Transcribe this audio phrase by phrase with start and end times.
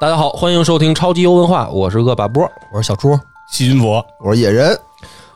[0.00, 2.50] 大家好，欢迎收听超级优文化，我是恶霸波。
[2.72, 3.14] 我是小朱，
[3.52, 4.74] 细菌佛，我是野人，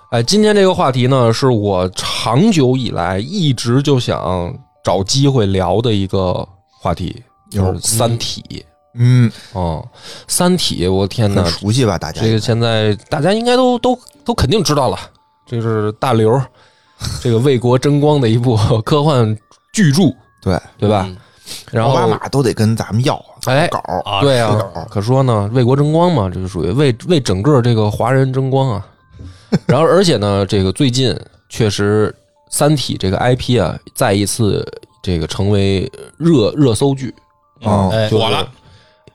[0.08, 4.50] 哎，今天这个话题呢，是我长久以来一直就想
[4.82, 6.48] 找机会聊的一个
[6.80, 8.42] 话题，就是《三体》。
[8.94, 9.86] 嗯，哦，
[10.28, 11.98] 《三体》，我天哪，熟悉吧？
[11.98, 14.98] 大家这个现在大家应该都都都肯定知道了，
[15.46, 16.40] 这是大刘
[17.20, 19.36] 这个为国争光的一部 科幻
[19.74, 20.04] 巨著，
[20.40, 21.04] 对，对吧？
[21.06, 21.16] 嗯
[21.70, 23.82] 然后奥巴马都得跟咱们要哎稿
[24.22, 24.58] 对啊
[24.90, 28.86] 可说呢，为国争光嘛，这就属于为为整个这个华人争光啊。
[29.66, 31.16] 然后，而且呢，这个最近
[31.48, 32.12] 确实，
[32.50, 34.66] 《三体》这个 IP 啊，再一次
[35.00, 37.14] 这个成为热热搜剧。
[37.62, 38.48] 哦哎，就是火了，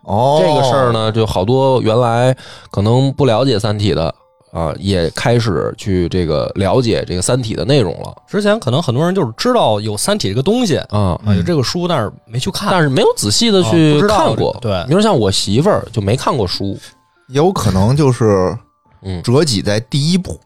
[0.03, 2.35] 哦，这个事儿呢，就好多原来
[2.71, 4.15] 可能不了解《三体》的
[4.51, 11.19] 啊，也开始去这个了解这个《三体》的内容了之前可能很多人就是知道有《三体》这个东西啊。
[11.25, 12.69] 啊，有这个书，但是没去看。
[12.71, 16.77] 但是没有仔细的啊去看过，对比如像我媳妇儿就没看过书
[17.27, 18.57] 有可能就是
[19.03, 20.39] 嗯折戟在第一步，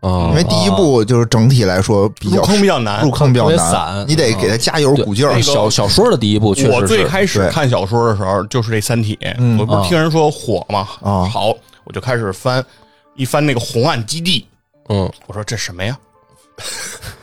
[0.00, 3.10] 啊因为第一步就是整体来说比较入坑比较难入。
[3.10, 5.42] 坑比较难散，你得给他加油鼓劲儿对。
[5.42, 11.48] 小小说的第一部确实是我最开始看小说的时候，就是这《三体》，嗯我不是听人说火嘛，啊好，
[11.84, 12.62] 我就开始翻，
[13.18, 14.46] 一翻那个红岸基地，
[14.88, 15.12] 嗯。
[15.26, 15.98] 我说这什么呀？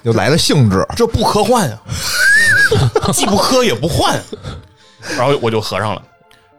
[0.04, 1.82] 又来了兴致，这不科幻啊，
[3.12, 4.22] 既不科也不幻，
[5.18, 6.04] 然后我就合上了。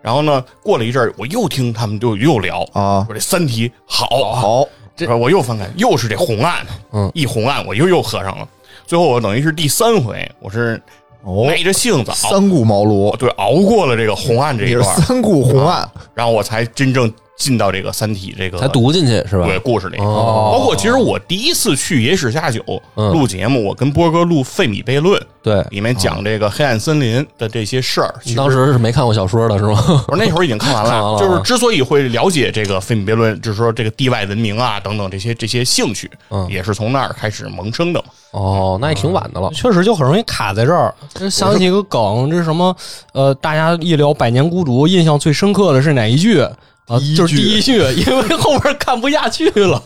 [0.02, 2.62] 然后呢，过了一阵儿，我又听他们就又聊。
[2.72, 3.04] 啊。
[3.06, 7.10] 说这《三体》好，好，这我又翻开，又是这红岸，嗯。
[7.14, 8.48] 一红岸我又又合上了。
[8.86, 10.80] 最后我等于是第三回，我是
[11.22, 11.44] 哦。
[11.46, 19.46] 耐着性子熬，三顾茅庐，对，熬过了这个红岸这一段，三顾红岸，然后我才真正进到这个《三体》这个才读进去是吧？
[19.46, 19.98] 对故事里。
[19.98, 22.62] 哦包括其实我第一次去野史下酒
[22.94, 28.14] 嗯录节目，我跟波哥录《费米悖论》，对，里面讲这个黑暗森林的这些事儿。
[28.24, 29.82] 你当时是没看过小说的是吗？
[30.08, 38.06] 我那会儿已经看完了 了，就是之所以会了解这个费米悖论，就是说这个地外文明啊等等这些这些兴趣，嗯也是从那儿开始萌生的嘛。
[38.32, 39.50] 哦，那也挺晚的了。
[39.52, 40.94] 确实就很容易卡在这儿。
[41.14, 42.74] 这想起一个梗，这是什么？
[43.12, 46.42] 呃，大家一聊《百年孤独》，印象最深刻的是哪一句？
[46.86, 49.82] 啊，就是第一句，因为后边看不下去了。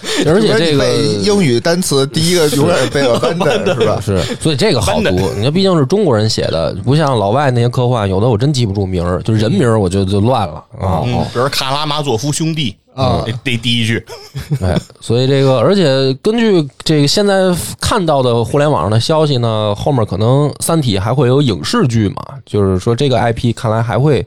[0.26, 0.94] 而且这个
[1.24, 4.00] 英语单词第一个永 远是贝尔班的是吧？
[4.00, 5.10] 是，所以这个好读。
[5.36, 11.02] 你看，毕竟是中国人写的，不像老外那些科幻，有的我真记不住名儿，就人名儿我就就乱了啊。
[11.04, 14.06] 嗯，比如卡拉马佐夫兄弟啊这这第一句，
[14.62, 24.24] 哎，所以这个，而且根据这个现在看到的互联网上的消息呢，后面可能《三体》还会有影视剧嘛，就是说这个 IP 看来还会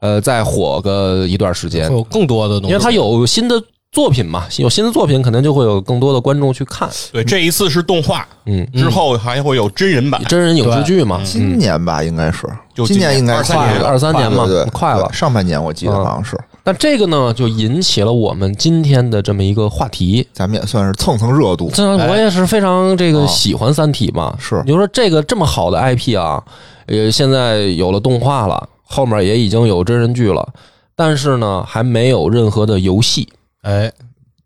[0.00, 1.88] 呃再火个一段时间。
[1.88, 3.60] 会，有更多的东西，因为它有新的
[3.90, 6.88] 作品嘛，有新的作品，肯定就会有更多的观众去看。
[7.12, 10.22] 对，这一次是动画，嗯，之后还会有真人版。
[10.24, 12.46] 真人影视剧嘛，今年吧，应该是。
[12.74, 20.24] 就今年应该今年快了二三年嘛快了上半年我记得嗯好像是，但这个呢，就引起了我们今天的这么一个话题。
[20.32, 21.68] 咱们也算是蹭蹭热度。
[21.74, 23.26] 这我也是非常这个哦。
[23.26, 24.62] 喜欢《三体》嘛，是。
[24.64, 26.40] 你说这个这么好的 IP 啊，
[26.86, 30.48] 呃，现在有了动画了，后面也已经有真人剧了，
[30.96, 33.28] 但是呢，还没有任何的游戏。
[33.62, 33.92] 哎，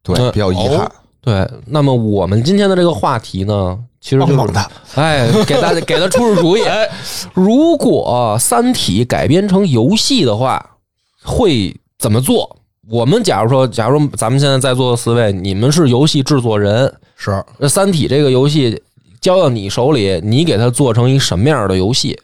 [0.02, 0.92] 对，嗯比较遗憾哦。
[1.20, 6.62] 对，那么我们今天的这个话题呢，其实就是棒棒的，哎，给大家给他出出主意。
[7.32, 10.76] 如果《三体》改编成游戏的话，
[11.22, 12.56] 会怎么做？
[12.90, 18.82] 我们假如说，假如咱们现在在座的四位，你们是游戏制作人，是这《三体》这个游戏
[19.20, 22.18] 交到你手里，你给它做成一什么样的游戏？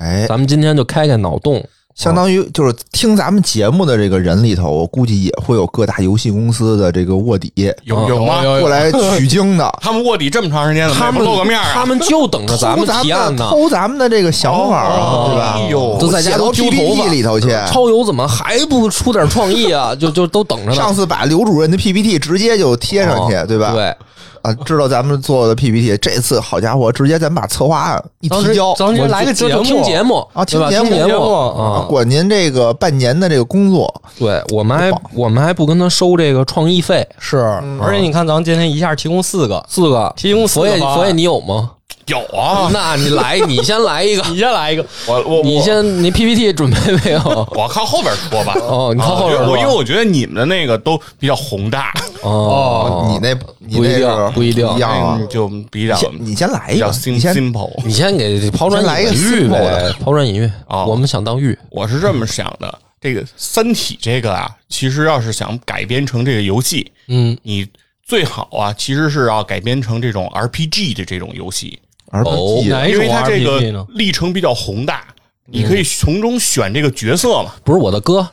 [0.00, 1.62] 哎，咱们今天就开开脑洞。
[1.92, 7.52] 相当于就是听咱们节目的这个人里头，我估计也会有各大游戏公司的这个卧底
[7.84, 8.40] 有有吗？
[8.58, 11.70] 过来取经的， 他们卧底这么长时间了，他们露个面啊？
[11.74, 13.46] 他们就等着咱们偷提案呢。
[13.50, 15.54] 偷咱们的这个想法啊，哦对吧？
[15.56, 17.50] 哎呦都在家都 PPT 里头去。
[17.70, 19.94] 超游怎么还不出点创意啊？
[19.94, 20.74] 就就都等着呢。
[20.74, 23.72] 上次把刘主任的 PPT 直接就贴上去，哦对吧？
[23.74, 23.94] 对，
[24.42, 30.44] 啊，知道咱们做的 PPT，这次好家伙，直接咱把策划案一提交，咱们来个节目，就就听节目啊？
[30.44, 30.90] 听节目。
[30.90, 31.86] 节目啊。
[31.88, 37.38] 管您这个半年的这个工作，对我们还我们还不跟他收这个创意费，是，
[37.80, 40.12] 而且你看，咱今天一下提供四个，四个。
[40.16, 40.96] 提供四所以个方案。
[40.96, 41.72] 所以你有吗？
[42.10, 47.20] 有啊，那你来，你先来一个，你先来一个，我我你先你 PPT 准备没有？
[47.52, 48.54] 我靠后边说吧。
[48.60, 51.92] 哦，你靠后边说我因为我觉得你们的那个都比较宏大，
[52.22, 54.68] 哦，你那不一定不一定。
[54.76, 57.72] 一样就比较你先来一个你先 simple。
[57.84, 60.50] 你先给抛砖来一个引玉呗，抛砖引玉。
[60.66, 60.84] 啊。
[60.84, 67.66] 我们想当玉，我是这么想的，这个《三体》这个啊，其实要是想改编成这个游戏，嗯，你
[68.04, 71.78] 最好啊，其实是要改编成这种 RPG 的这种游戏，
[72.10, 73.86] RPG 哦因为它这个？
[73.94, 75.06] 历程比较宏大。
[75.52, 77.54] 你可以从中选这个角色嘛。
[77.64, 78.28] 不是我的哥，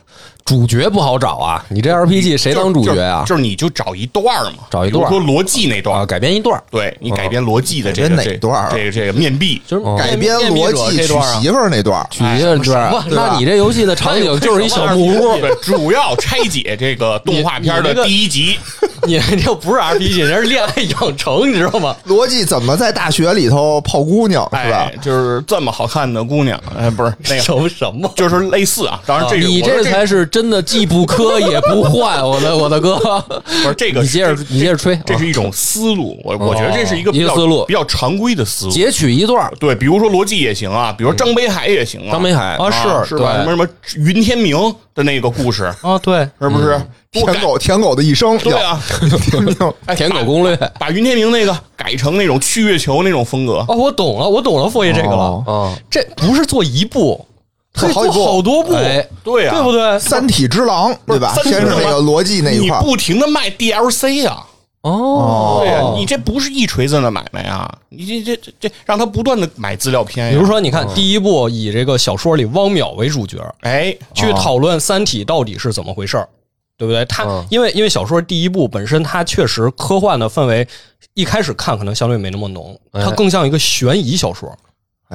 [0.48, 1.62] 主角不好找啊！
[1.68, 3.36] 你这 RPG 谁当主角啊就？
[3.36, 18.58] 是你就找一段儿嘛，找一段儿说逻辑那段改编一段儿对你改编逻辑的这个哪段儿这个这个面壁，就是改编逻辑娶媳妇儿那段儿，取一段儿那你这游戏的场景就是一小木屋，主要拆解这个动画片的第一集，
[19.04, 21.94] 你这不是 RPG，这是恋爱养成，你知道吗？
[22.06, 28.10] 逻辑怎么在大学里头泡姑娘是吧哎？，就是这么好看的姑娘，哎，不是那个，什么什么？
[28.16, 29.00] 就是类似啊。
[29.04, 32.96] 当然这你这才是真的既不磕也不换，我的我的哥，
[33.28, 37.64] 不是这个，你接着你接着吹，这是一种思路，我我觉得这是一个比较一个思路。
[37.66, 38.72] 比较常规的思路。
[38.72, 39.52] 截取一段儿。
[39.58, 42.56] 对，比如说罗辑也行啊，比如说张北海也行啊，张北海。
[42.56, 43.32] 啊是是吧？
[43.34, 43.44] 对。
[43.44, 44.56] 什么什么云天明
[44.94, 46.80] 的那个故事，啊，对，是不是？
[47.10, 48.78] 舔狗舔狗的一生，对啊，
[49.96, 50.54] 舔狗攻略。
[50.56, 55.16] 把把云天明那个改成那种去月球那种风格，哦，我懂了，我懂了，佛爷这个了。
[55.16, 55.44] 哦。
[55.46, 55.54] 啊，
[55.90, 57.26] 这不是做一部，
[57.74, 59.98] 可以好几部好多部，哎，对啊，对不对？
[59.98, 61.32] 三体之狼对吧？
[61.34, 64.46] 三体先是那个逻辑那一你块你，不停的卖 DLC 啊，
[64.82, 76.28] 哦，对呀、你这不是一锤子的买卖啊，你这这这这让他不断的买资料片呀，比如说，你看第一部以这个小说里汪淼为主角，哎，去讨论《三体》到底是怎么回事儿，
[76.76, 77.04] 对不对？
[77.04, 77.44] 他嗯。
[77.50, 80.66] 因为因为小说第一部本身它确实科幻的氛围，
[81.14, 83.04] 一开始看可能相对没那么浓，哎。
[83.04, 84.67] 它更像一个悬疑小说，哎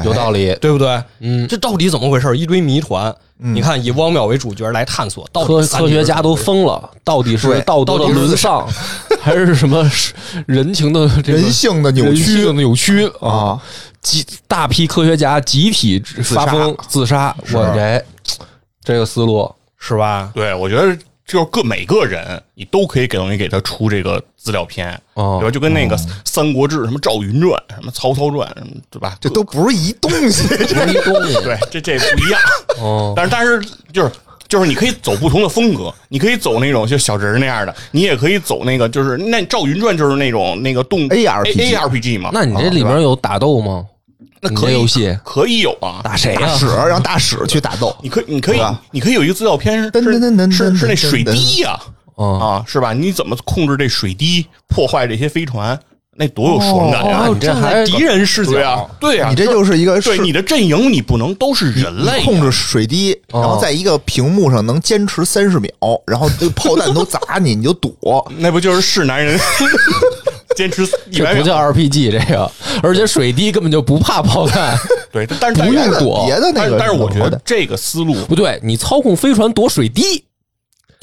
[0.03, 1.03] 有道理，对不对？
[1.19, 2.35] 嗯，这到底怎么回事？
[2.37, 3.13] 一堆谜团。
[3.37, 8.65] 你看，以汪淼为主角来探索，到底科科学家都疯了，到底是对道德的沦丧，
[9.19, 9.83] 还是什么
[10.45, 13.29] 人情的这个人性的扭人曲性的扭曲啊？
[13.29, 13.61] 啊，
[14.01, 18.05] 集大批科学家集体发疯自杀，我这
[18.81, 20.31] 这个思路，是吧？
[20.33, 25.51] 对我觉得就是各每个人你都可以给东西给他出这个资料片，哦对吧？
[25.51, 29.15] 就跟那个《三国志》什么赵云传、什么曹操传，什么对吧？
[29.21, 30.47] 这都不是一东西。
[30.51, 32.41] 不是一东西，对，这这不一样。
[32.79, 33.61] 哦，但是但是
[33.93, 34.11] 就是
[34.49, 42.31] 就是你可以走不同的风格，你可以走那种就小人那样的，你也可以走那个就是那《赵云传》就是那种那个动 ARPG A R P G 嘛。
[42.33, 43.85] 那你这里面有打斗吗？
[44.49, 46.41] 你那可以游戏可以有啊，打谁呀？
[46.41, 48.59] 大使 让大使去打斗，你可以你可以
[48.91, 49.91] 你可以有一个资料片是
[50.51, 51.79] 是是那水滴呀
[52.17, 52.93] 嗯，啊，是吧？
[52.93, 55.79] 你怎么控制这水滴破坏这些飞船？
[56.15, 57.23] 那多有爽感呀！
[57.25, 65.71] 哦你这还敌人视角，对啊，对啊，你这就是一个是对你的阵营，你不能都是人类控制水滴，哦然后在一个屏幕上能坚持三十秒，
[66.05, 67.91] 然后这个炮弹都砸你，你就躲。
[68.37, 69.39] 那不就是是男人
[70.55, 71.33] 坚持一百秒？
[71.33, 72.51] 这不叫 RPG 这个，
[72.81, 74.77] 而且水滴根本就不怕炮弹，
[75.11, 80.23] 对，但是不用躲别的那个，但是但是我觉得这个思路不对，你操控飞船躲水滴，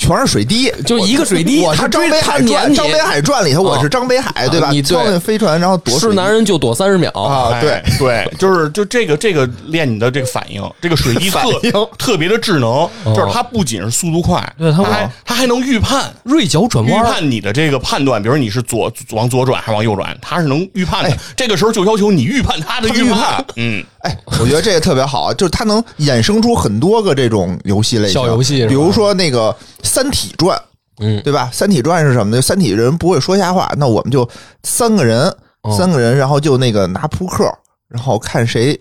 [0.00, 4.70] 全是水滴，就一个水滴我张北海传，张北海传里头我是张北海，对吧？
[4.70, 4.97] 你对。
[4.97, 7.11] 操那飞船，然后躲是男人就躲三十秒。
[7.11, 11.70] 啊，哎对，对，就是就这个这个练你的这个反应，这个水滴特应。
[11.99, 16.11] 特别的智能，就是它不仅是速度快，对它它还它还能预判。
[16.23, 17.05] 锐角转弯。
[17.05, 21.11] 预，判你的这个判断，比如你是左往左转还是往右转，它是能预判的。
[21.11, 21.19] 哎。
[21.37, 23.44] 这个时候就要求你预判它的预判。
[23.56, 29.50] 嗯，哎，我觉得这个特别好，就是它能衍生出很多个这种游戏类型，小游戏比如说那个
[29.82, 30.56] 《三体传》，
[31.00, 31.50] 嗯对吧？
[31.55, 32.41] 《三体传》是什么呢？
[32.43, 34.29] 三体人不会说瞎话，那我们就
[34.62, 35.28] 三个人，
[35.62, 37.45] 哦三个人，然后就那个拿扑克，
[37.88, 38.78] 然后看谁，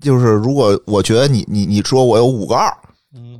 [0.00, 2.72] 就是如果我觉得你你你说我有五个二，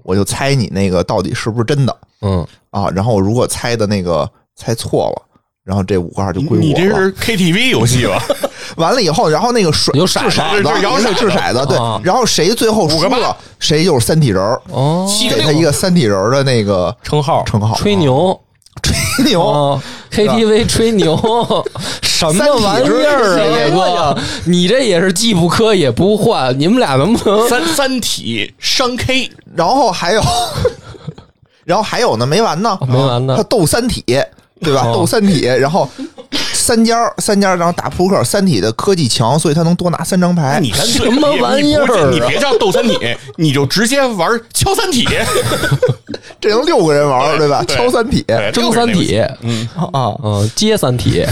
[0.03, 2.91] 我就猜你那个到底是不是真的嗯，啊？
[2.91, 5.23] 然后如果猜的那个猜错了。
[5.65, 6.69] 然后这五个二就归我了。
[6.69, 8.21] 你这是 KTV 游戏吧？
[8.77, 12.01] 完了以后，然后那个水有骰子掷骰子，这摇骰子掷骰子，对啊。
[12.03, 14.61] 然后谁最后输了，谁就是三体人儿，
[15.31, 17.43] 给他一个三体人儿的那个称号。
[17.45, 17.75] 称号。
[17.77, 18.39] 吹牛。
[18.83, 21.15] 吹牛，哦，KTV 吹牛，
[22.03, 24.19] 什么玩意儿啊，野哥？
[24.47, 27.49] 你这也是既不磕也不换，你们俩能不能？
[27.49, 30.23] 三三体商 K，然后还有，
[31.65, 33.35] 然后还有呢，没完呢，没完呢。
[33.37, 34.03] 他斗三体，
[34.61, 34.85] 对吧？
[34.87, 34.93] 哦。
[34.95, 35.89] 斗三体，然后
[36.73, 40.59] 三家儿三家儿，然后打扑克，三体的科技强，所以他能多拿三张牌。
[40.59, 42.09] 你什么玩意儿啊？
[42.11, 42.99] 你别叫斗三体，
[43.37, 45.07] 你就直接玩敲三体，
[46.41, 47.63] 这能六个人玩，对吧？
[47.69, 48.25] 敲三体。
[48.55, 51.23] 争三体，嗯，啊，嗯，接三体，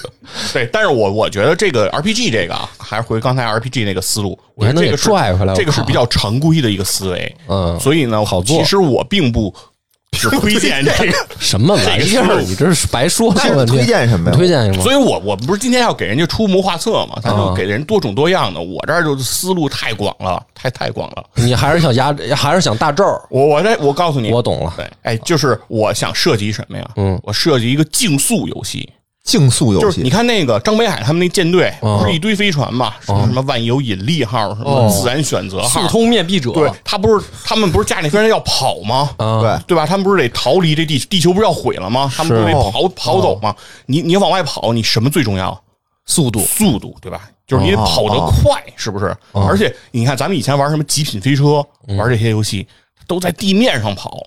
[0.52, 0.68] 对。
[0.70, 7.36] 但是我我觉得这个 RPG 这个啊，还是回刚才 RPG 那个思路，我觉你还能给得这个拽回来这个是比较常规的一个思维。
[7.48, 7.80] 嗯。
[7.80, 8.58] 所以呢，好做。
[8.58, 9.69] 其实我并不只
[10.12, 11.26] 推荐这个。
[11.38, 12.42] 什么玩意儿？
[12.42, 13.32] 你这是白说
[13.66, 14.82] 推荐什么呀推荐什么？
[14.82, 18.60] 所以我我不是今天要给人家出谋划策嘛，咱就啊给人多种多样的。
[18.60, 21.24] 我这儿就思路太广了，太太广了。
[21.34, 23.04] 你还是想压，还是想大咒？
[23.30, 26.88] 我我这我告诉你，我懂了对，哎，就是我想设计什么呀？
[26.96, 28.88] 嗯我设计一个竞速游戏，
[29.22, 32.94] 竞速游戏就是你看那个张北海他们那舰队，哦不是一堆飞船嘛？
[33.00, 39.10] 什么什么万有引力号，什么哦自然选择号速，通面壁者，对他不是他们不是驾那飞船要跑吗？
[39.18, 39.86] 啊，对对吧？
[39.86, 42.10] 他们不是得逃离这地地球不是要毁了吗？
[42.14, 43.54] 他们不是得是跑跑走吗？
[43.86, 45.60] 你你往外跑，你什么最重要？
[46.06, 47.28] 速度速度，对吧？
[47.46, 49.14] 就是你得哦跑得快，是不是？
[49.32, 52.66] 而且你看，咱们以前玩什么极品飞车，玩这些游戏
[53.06, 54.18] 都在地面上跑，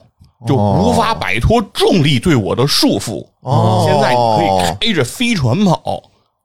[0.47, 3.25] 就无法摆脱重力对我的束缚。
[3.41, 6.01] 哦现在你可以开着飞船跑，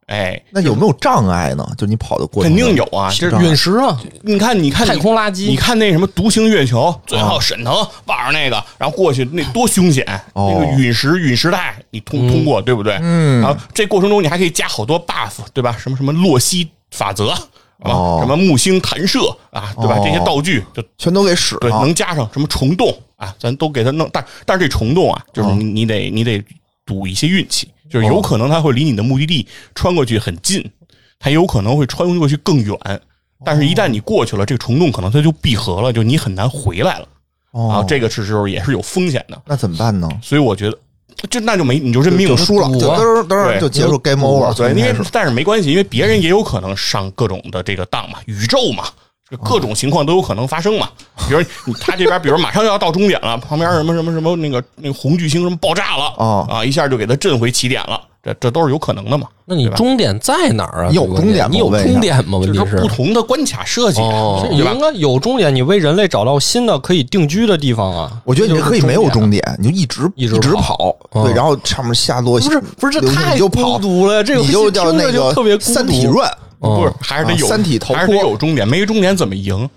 [0.06, 1.68] 哎，那有没有障碍呢？
[1.76, 3.10] 就你跑的过程肯定有啊。
[3.12, 7.72] 这陨石啊，你看，你看太空垃圾你看那什么独行月球，最后沈腾
[8.04, 10.04] 抱着那个，然后过去那多凶险！
[10.32, 12.98] 哦那个陨石陨石带你通通过，对不对？
[13.02, 15.76] 嗯然后这过程中你还可以加好多 buff，对吧？
[15.78, 17.34] 什么什么洛希法则。
[17.80, 19.20] 啊，哦什么木星弹射
[19.50, 19.96] 啊，对吧？
[19.98, 24.08] 哦这些道具就全都给使对，了能加上什么虫洞啊，咱都给它弄。
[24.12, 26.42] 但但是这虫洞啊，就是你你得你得
[26.84, 30.68] 赌一些运气，就是有可能它会离你的目的地穿过去很近，
[31.18, 32.76] 它有可能会穿过去更远。
[33.44, 37.08] 但是，一旦你过去了，这个虫洞可能它就闭合了，就你很难回来了
[37.52, 40.08] 啊哦。，这个是时候也是有风险的，那怎么办呢？
[40.20, 40.76] 所以我觉得，
[41.28, 43.60] 就那就没你就认命输了，就嘚儿嘚儿对。
[43.60, 44.54] 就结束 game over。
[44.54, 48.84] 对，因为但是没关系，因为别人也有可能上各种的这个当嘛，宇宙嘛，
[49.30, 50.88] 这各种情况都有可能发生嘛。
[51.28, 59.26] 比如你他这边，比如马上要到终点了，旁边什么什么什么那个那个红巨星什么爆炸了啊啊，一下就给他震回起点了，这这都是有可能的嘛。
[59.44, 60.88] 那你终点在哪儿啊？
[60.88, 62.38] 你有个终点吗你有终点吗？
[62.38, 64.80] 问题是就是不同的关卡设计，哦对吧应？
[64.80, 68.12] 该有终点，你为人类找到新的可以定居的地方啊。
[68.24, 79.68] 我觉得你可以没有终点，你就一直一直直跑跑，对，然后上面下落不是不是，这太孤，独了，这个你就叫那听着就个特别孤独三体乱，不是，还是得有啊三体还是得有终点，没终点怎么赢？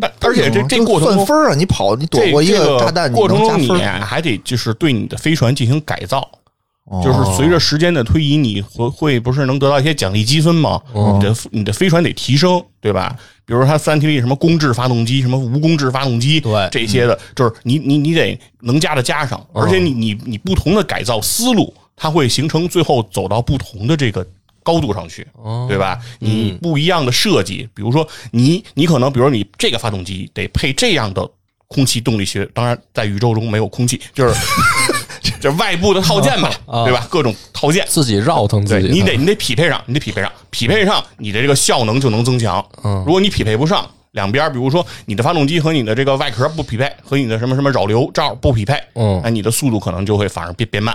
[0.00, 6.20] 但而且这这就过程中算分你跑你躲这过一个炸弹，过程中，你还得就是对你的飞船进行改造。
[6.90, 10.80] 哦就是随着时间的推移，你会会不是能得到一些奖励积分吗？
[10.94, 13.14] 你的你的飞船得提升，对吧？
[13.44, 24.26] 比如说它三体里什么公制发动机、什么无公制发动机，对这些的，就是你你你得能加的加上，而且你你你不同的改造思路，它会形成最后走到不同的这个
[24.68, 25.26] 高度上去，
[25.66, 25.98] 对吧？
[26.18, 31.26] 你不一样的设计，比如说你你可能，比如你这个发动机得配这样的
[31.68, 34.34] 空气动力学，当然在宇宙中没有空气，就是
[35.40, 36.50] 就是外部的套件吧，
[36.84, 37.06] 对吧？
[37.08, 37.82] 各种套件。
[37.88, 42.62] 自己绕腾自己，对你得你得匹配上，你得匹配上，匹配上你的这个效能就能增强。
[42.84, 50.94] 嗯如果你匹配不上，两边比如说你的发动机和你的这个外壳不匹配，和你的什么什么扰流罩不匹配，嗯那你的速度可能就会反而变变慢。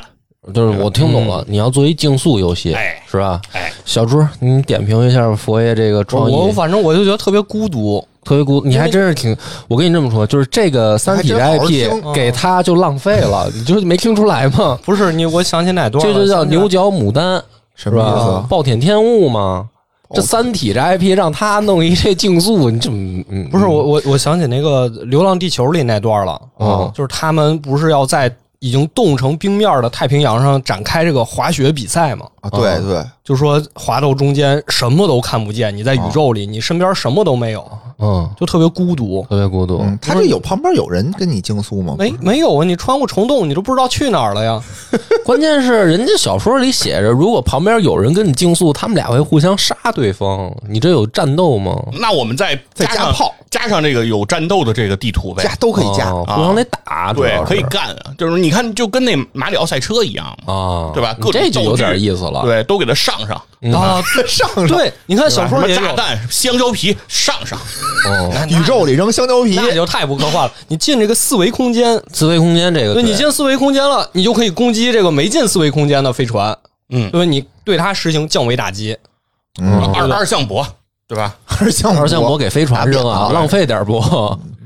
[0.53, 3.41] 就是我听懂了，你要做一竞速游戏，哎是吧？
[3.53, 8.05] 哎，小朱，你点评一下佛爷这个创意，我反正我就觉得特别孤独。
[8.25, 9.35] 特别孤，你还真是挺。
[9.67, 14.79] 我跟你这么说，就是这个三体的 IP 给他就浪费了，你就没听出来吗？
[14.85, 16.13] 不是你，我想起哪段了？
[16.13, 17.35] 这就叫牛角牡丹，
[17.75, 18.33] 是什么意思吧？
[18.35, 18.45] 啊？
[18.49, 19.67] 暴殄天物嘛。
[20.13, 28.33] 这三体这 IP 让他弄一这竞速，你这么嗯不是我我我想起那个《流浪地球》里那段了，嗯就是他们不是要在
[28.63, 32.25] 已经冻成冰面的太平洋上展开这个滑雪比赛嘛？
[32.39, 39.21] 啊，对对，就说滑到中间什么都看不见，你在宇宙里，你身边什么都没有，嗯，就特别孤独。
[39.29, 39.81] 特别孤独。
[39.83, 41.95] 嗯，他这有旁边有人跟你竞速吗？
[41.99, 42.63] 没没有啊？
[42.63, 44.61] 你穿过虫洞，你都不知道去哪儿了呀？
[45.25, 50.49] 关键是人家小说里写着，如果旁边有人跟你竞速，他们俩会互相杀对方。
[50.69, 51.77] 你这有战斗吗？
[51.99, 58.11] 那我们再再加炮加上这个有战斗的这个地图呗加，都可以加，哦互相得打，对可以干啊。
[58.17, 61.13] 就是你看，就跟那马里奥赛车一样嘛，啊，对吧？
[61.19, 62.41] 各种这就有点意思了。
[62.43, 63.35] 对，都给它上上。
[63.73, 67.57] 啊， 上上对，你看小说里，炸弹、香蕉皮上上，
[68.07, 70.51] 哦， 宇宙里扔香蕉皮，那就太不科幻了。
[70.67, 76.57] 你进这个四维空间，四维空间这个，对你进四维空间了，你就可以攻击这个没进四维空间的飞船，
[76.89, 77.25] 嗯对吧？
[77.25, 78.97] 你对它实行降维打击，
[79.61, 80.65] 嗯，二二向箔，
[81.07, 81.33] 对吧？
[81.61, 84.01] 二向二向箔给飞船扔啊，浪费点不？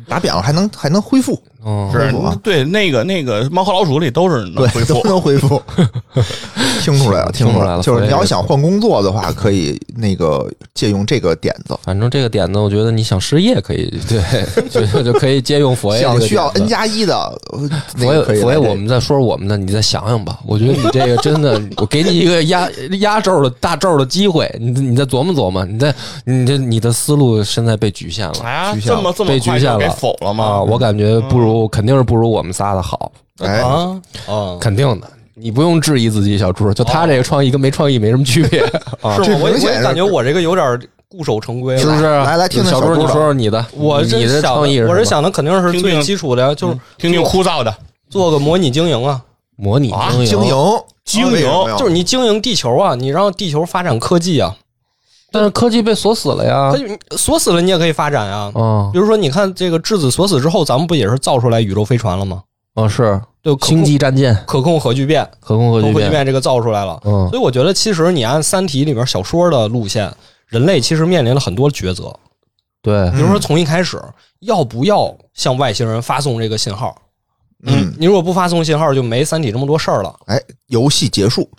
[0.10, 5.04] 打扁了还能还能恢复，嗯，是啊，对，那个那个猫和老鼠里都是能对恢，复都。
[5.10, 5.62] 能恢复。
[6.82, 11.78] 听出来了，听出来了就是你要想换工作的话，可以那个借用这个点子。
[11.84, 17.38] 反正这个点子，我觉得你想失业可以，对，就就可以借用佛爷这个想需要 N 加一的，
[17.98, 18.58] 佛爷，佛爷。
[18.58, 20.40] 我们再说说我们的，你再想想吧。
[20.46, 22.70] 我觉得你这个真的，我给你一个压
[23.00, 25.94] 压轴的大轴的机会，你你再琢磨琢磨，你再
[26.24, 30.34] 你这你的思路现在被局限了哎呀，局限这么这么被局限了给否了啊！
[30.34, 30.62] 吗？
[30.62, 33.10] 我感觉不如，肯定是不如我们仨的好，
[33.40, 35.08] 哎，啊啊，肯定的。
[35.34, 38.60] 你不用质疑自己，小猪，就他这个创意跟没创意没什么区别
[39.02, 39.40] 啊，是吗？
[39.42, 42.04] 我也我也感觉我这个有点固守成规了，是不是？
[42.04, 47.74] 来来听听小猪，小猪的你说说你的，我你的这想创意是我是想的肯定是最基础的，就是听听枯燥的，
[48.10, 49.22] 做个模拟经营啊。
[49.56, 50.56] 模拟啊经经营
[51.04, 54.56] 经营为什么呀就是你经营地球啊，你让地球发展科技啊，
[55.32, 56.78] 但是科技被锁死了呀它。
[56.78, 58.52] 就锁死了你也可以发展啊。
[58.56, 62.44] 啊比如说，你看这个质子锁死之后，咱们不也是造出来宇宙飞船了吗？
[62.76, 67.00] 啊是对，可星际战舰、可控核聚变，可控核聚变这个造出来了。
[67.06, 70.14] 嗯所以我觉得，其实你按《三体》里面小说的路线，
[70.48, 72.14] 人类其实面临了很多抉择。
[72.82, 74.02] 对比如说，从一开始
[74.42, 76.96] 要不要向外星人发送这个信号？
[77.66, 80.16] 嗯，你如果不发送信号，就没《三体》这么多事儿了。
[80.28, 81.50] 哎，游戏结束，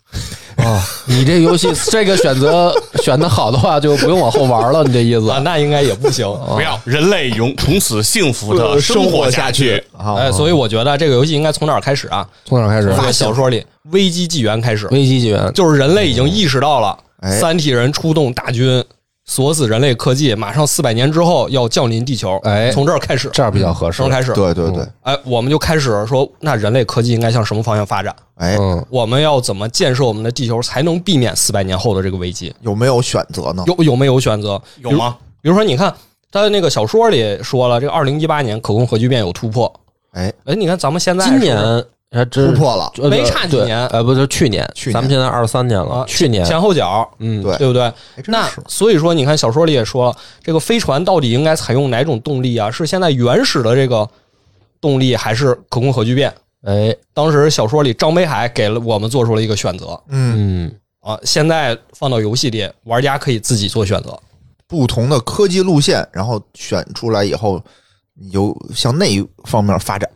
[0.57, 4.85] 啊，你这游戏这个选择选的好的话，就不用往后玩了。
[4.85, 6.25] 你这意思啊，那应该也不行。
[6.55, 9.83] 不要人类永从此幸福的生活下去。
[9.97, 12.27] 啊，哎，所以我觉得这个游戏应该从哪儿开始啊？
[12.45, 13.13] 从哪儿开始从？
[13.13, 18.85] 小说里危机纪元开始，危机纪元就是人类已经意识到了，哎三体人出动大军
[19.29, 22.41] 锁死人类科技，马上四百年之后要降临地球。
[22.45, 24.19] 哎从这儿开始，这样比较合适从这儿。
[24.19, 28.13] 开始，对对对，哎，我们就开始说，那人类科技应该向什么方向发展？
[28.37, 32.53] 哎，嗯，我们要怎么建设我们的地球，才能避免四百年后的这个危机？
[32.63, 33.63] 有没有选择呢？
[33.67, 34.61] 有有没有选择？
[34.79, 35.15] 有吗？
[35.43, 35.95] 比如说，你看
[36.33, 39.71] 他的那个小说里说了，这个二零一八年可控核聚变有突破。
[40.13, 41.55] 哎，哎，你看咱们现在今年
[42.11, 47.93] 还真突破了，呃没差几年呃，不是去年，去年咱们现在二三年了啊，，去年，前后脚，嗯，对对不对？
[48.27, 52.71] 那所以说，你看小说里也说了，这个飞船到底应该采用哪种动力啊？
[52.71, 54.09] 是现在原始的这个
[54.81, 56.33] 动力，还是可控核聚变？
[56.63, 64.19] 哎，当时小说里张北海给了我们做出了一个选择嗯，嗯，啊，现在放到游戏里，玩家可以自己做选择。
[64.67, 67.63] 不同的科技路线，然后选出来以后，
[68.15, 70.11] 你就向那一方面发展，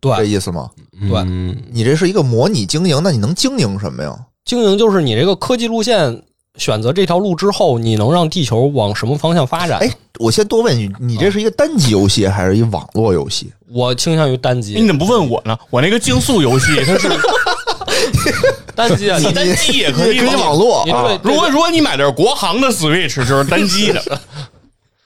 [0.00, 0.70] 对这，意思吗？
[1.00, 4.14] 对嗯你这是一个模拟经营，那你能经营什么呀？
[4.44, 6.22] 经营就是你这个科技路线
[6.58, 9.78] 选择这条路之后，你能让地球往什么方向发展？
[9.78, 13.50] 哎，我先多问你，你这是一个单机游戏还是一网络游戏？
[13.70, 15.58] 我倾向于单机你，怎么不问我呢？
[15.70, 17.08] 我那个竞速游戏它是
[18.76, 24.02] 单机啊，你单机也可以可以网络啊如果如果你买的是国行的 Switch，就是单机的。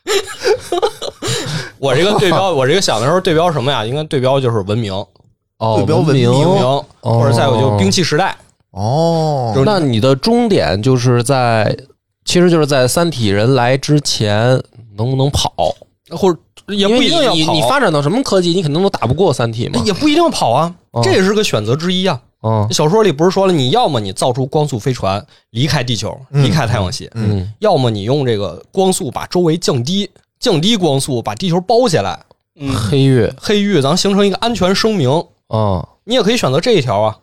[1.78, 3.84] 我这个对标， 我这个想的时候对标什么呀？
[3.84, 4.92] 应该对标就是文明，
[5.58, 6.30] 哦，对标文明
[7.00, 8.36] 或者再有就是兵器时代。
[8.72, 11.74] 哦，那你的终点就是在，
[12.26, 14.62] 其实就是在三体人来之前
[14.96, 15.50] 能不能跑？
[16.10, 16.38] 或者
[16.68, 19.80] 也不一定要跑，你你你发展到什么科技，你肯定都打不过三体嘛。
[19.86, 22.20] 也不一定要跑啊，哦这也是个选择之一啊。
[22.42, 32.20] 嗯小说里不是说了，你要么你造出光速飞船离开地球，嗯离开太阳系，嗯要么你用这个光速把周围降低，降低光速把地球包起来，
[32.56, 35.24] 嗯，黑域黑域咱形成一个安全声明。
[35.48, 37.16] 啊，你也可以选择这一条啊。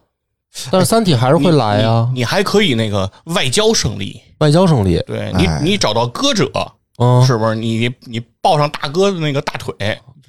[0.69, 2.09] 但是三体还是会来啊。
[2.13, 5.01] 你，你还可以那个外交胜利，外交胜利。
[5.07, 5.59] 对你哎。
[5.63, 6.51] 你找到歌者，
[6.99, 7.55] 嗯，是不是？
[7.55, 9.73] 你你抱上大哥的那个大腿，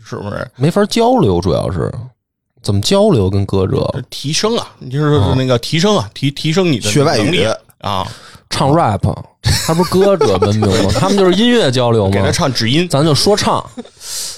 [0.04, 0.50] 是不是？
[0.56, 1.92] 没法交流，主要是。
[2.62, 4.02] 怎么交流跟歌者？
[4.08, 7.46] 提升啊，就是那个提升啊，提提升你的学外语能力
[7.82, 8.10] 啊，
[8.54, 9.02] 唱 rap，
[9.66, 10.90] 他不是歌者文明吗？
[10.94, 12.30] 他们就是音乐交流给他？
[12.30, 12.88] 唱指音。
[12.88, 13.64] 咱就说唱，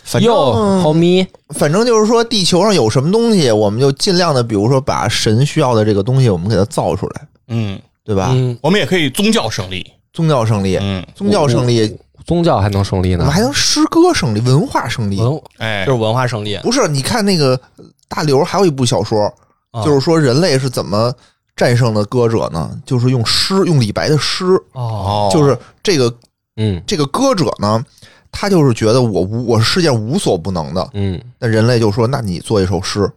[0.05, 8.31] 反哟正，homie，反正就是说，地球上有什么东西，我们就尽量的，比如说把神需要的这个东西，我们给它造出来，嗯，对吧？
[8.33, 9.87] 嗯，我们也可以宗教胜利。
[10.15, 13.31] 宗教胜利，嗯，宗教胜利，宗教还能胜利呢我们？
[13.31, 15.21] 还能诗歌胜利，文化胜利。
[15.21, 17.61] 文哎就，是文化胜利，不是，你看那个
[18.09, 19.31] 大刘还有一部小说，
[19.73, 21.13] 啊就是说人类是怎么
[21.57, 22.71] 战胜的歌者呢？
[22.85, 26.15] 就是用诗，用李白的诗，哦，哦，就是这个
[26.57, 26.81] 嗯。
[26.87, 27.83] 这个歌者呢，
[28.31, 33.11] 他就是觉得我无我是世界无所不能的，嗯，那人类就说，那你做一首诗，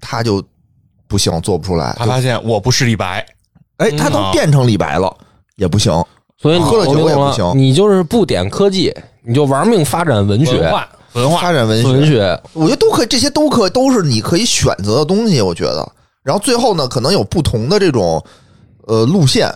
[0.00, 0.42] 他就
[1.06, 1.94] 不行，做不出来。
[1.96, 3.24] 他发现我不是李白，
[3.76, 5.16] 哎，他都啊变成李白了，
[5.56, 5.92] 也不行。
[6.36, 7.52] 所以喝了酒也不行。
[7.56, 10.58] 你就是不点科技，你就玩命发展文学。
[10.58, 10.88] 文、化。
[11.12, 11.40] 文化。
[11.40, 11.88] 发展文学。
[11.88, 15.40] 文学，学，我觉得都可以，这些都可都是你可以选择的东西。
[15.40, 15.92] 我觉得，
[16.24, 18.24] 然后最后呢，可能有不同的这种
[18.86, 19.48] 呃路线，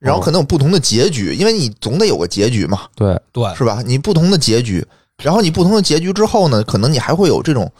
[0.00, 3.82] 然后可能有不同的结局，因为你总得有个结局嘛，对，对，是吧？
[3.86, 4.84] 你不同的结局，
[5.22, 7.70] 然后你不同的结局之后呢，可能你还会有这种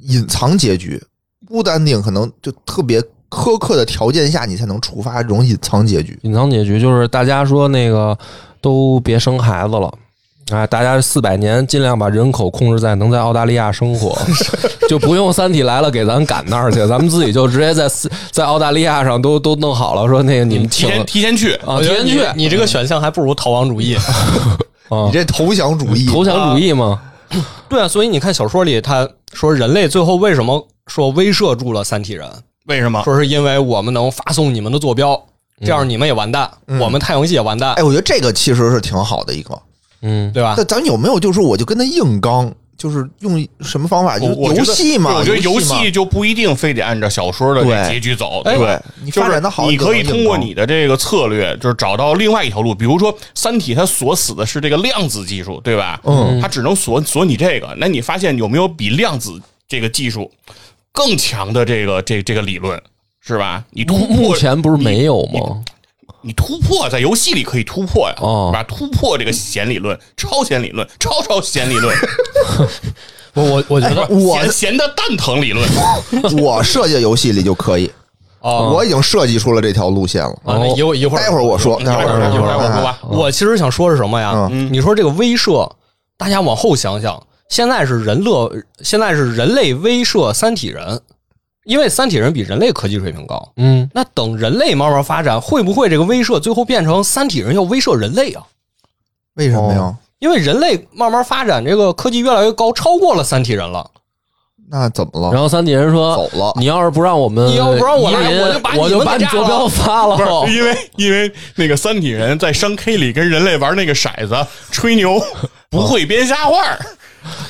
[0.00, 1.00] 隐藏结局，
[1.46, 6.18] 不单定可能就特别苛刻的条件下，你才能触发这种隐藏结局。
[6.22, 8.18] 隐藏结局就是大家说那个
[8.60, 9.92] 都别生孩子了。
[10.50, 14.18] 啊，大家四百年尽量把人口控制在能在澳大利亚生活，
[14.88, 23.96] 就不用三体来了给咱赶那儿去，咱们自己就直接在四在澳大利亚上都都弄好了，说那个你们提前提前去，啊，提前去你这个选项还不如逃亡主义。
[24.90, 27.00] 啊你，这投降主义，投降主义吗，
[27.68, 32.28] 对啊，所以你看小说里他说人类最后为什么说威慑住了三体人？
[32.66, 33.00] 为什么？
[33.04, 35.20] 说是因为我们能发送你们的坐标，
[35.64, 39.56] 这样你们也完蛋，嗯我们太阳系也完蛋哎，，我觉得这个其实是挺好的一个。
[40.02, 40.64] 嗯，对吧那？
[40.64, 42.52] 咱有没有就是说我就跟他硬刚？
[42.76, 44.18] 就是用什么方法？
[44.18, 48.56] 就是游戏嘛，我觉得游戏就不一定非得按照小说的这对结局走，对
[49.04, 52.74] 你发展的好，你可以通过你的这个策略，就是找到另外一条路。
[52.74, 56.00] 比如说，《三体》它锁死的是这个量子技术，对吧？
[56.04, 57.76] 嗯，它只能锁锁你这个。
[57.76, 60.30] 那你发现有没有比量子这个技术
[60.90, 62.80] 更强的这个这这个理论，
[63.20, 63.62] 是吧？
[63.72, 65.62] 你突目破目前不是没有吗？
[66.22, 68.62] 你突破在游戏里可以突破呀，哦是吧？
[68.68, 71.96] 突破这个弦理论、超弦理论、超超弦理论、
[73.34, 75.66] 我我我觉得我弦弦的蛋疼理论。
[76.42, 77.90] 我设计的游戏里就可以，
[78.40, 80.30] 啊我已经设计出了这条路线了。
[80.44, 82.98] 啊，那一会儿一会儿待会儿我说，待会儿一会儿一会儿我说吧。
[83.08, 84.48] 我其实想说是什么呀？
[84.50, 85.70] 嗯你说这个威慑，
[86.16, 88.50] 大家往后想想，现在是人乐，
[88.82, 91.00] 现在是人类威慑三体人，
[91.70, 93.52] 因为三体人比人类科技水平高。
[93.56, 98.42] 嗯，那等人类慢慢发展，会不会这个威慑最后变成三体人要威慑人类啊？
[99.34, 99.94] 为什么呀？
[100.18, 103.88] 因为人类慢慢发展，这个科技越来越高，超过了三体人了。
[104.68, 105.32] 那怎么了？
[105.32, 110.16] 然后三体人说走了你要是不让我们，你要不让我来我就把你我就把你坐标发了。
[110.16, 115.20] 不是因为因为那个三体人在商 K 里跟人类玩那个骰子吹牛，
[115.70, 116.78] 不会编瞎话儿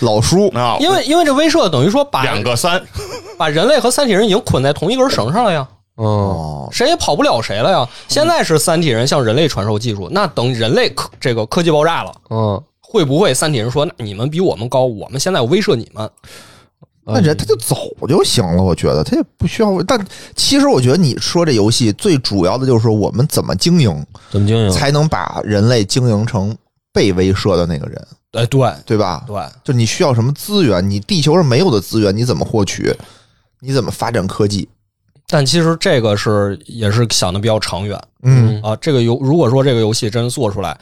[0.00, 2.82] 老叔，啊，因为因为这威慑等于说把两个三，
[3.40, 5.66] 把人类和三体人已经捆在同一根绳上了呀。
[5.96, 7.88] 嗯，哦，谁也跑不了谁了呀！
[8.06, 16.10] 现在是三体人向人类传授技术，那等人类科这个科技爆炸了，嗯，会不会三体人说，那你们比我们高，我们现在威慑你们？
[17.06, 17.74] 那人他就走
[18.06, 19.82] 就行了，我觉得他也不需要。
[19.84, 19.98] 但
[20.36, 24.70] 其实我觉得你说这游戏最主要的就是我们怎么经营，怎么经营？
[24.70, 26.54] 才能把人类经营成
[26.92, 29.24] 被威慑的那个人，哎，对对吧？
[29.26, 32.94] 对，就你需要什么资源，你地球上没有的资源，你怎么获取？
[33.60, 34.68] 你怎么发展科技？
[35.26, 38.74] 但其实这个是也是想的比较长远嗯啊。
[38.76, 40.76] 这个游如果说这个游戏真做出来，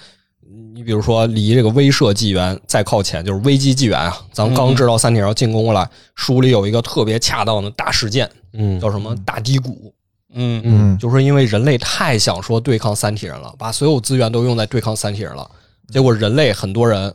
[0.73, 4.17] 你比如说离这个威慑纪元再靠前，就是危机纪元啊。
[4.33, 9.93] 咱们刚知道三体人要进攻过来，书里有一个特别恰当的大事件，嗯叫什么大低谷。
[10.33, 15.51] 嗯嗯就是因为人类太想说对抗三体人了，把所有资源都用在对抗三体人了，
[15.89, 17.15] 结果人类很多人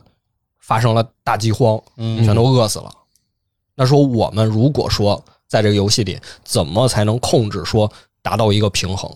[0.60, 2.90] 发生了大饥荒，嗯全都饿死了。
[3.74, 5.24] 那说我们如果说
[5.54, 7.88] 在这个游戏里，怎么才能控制说
[8.22, 9.08] 达到一个平衡？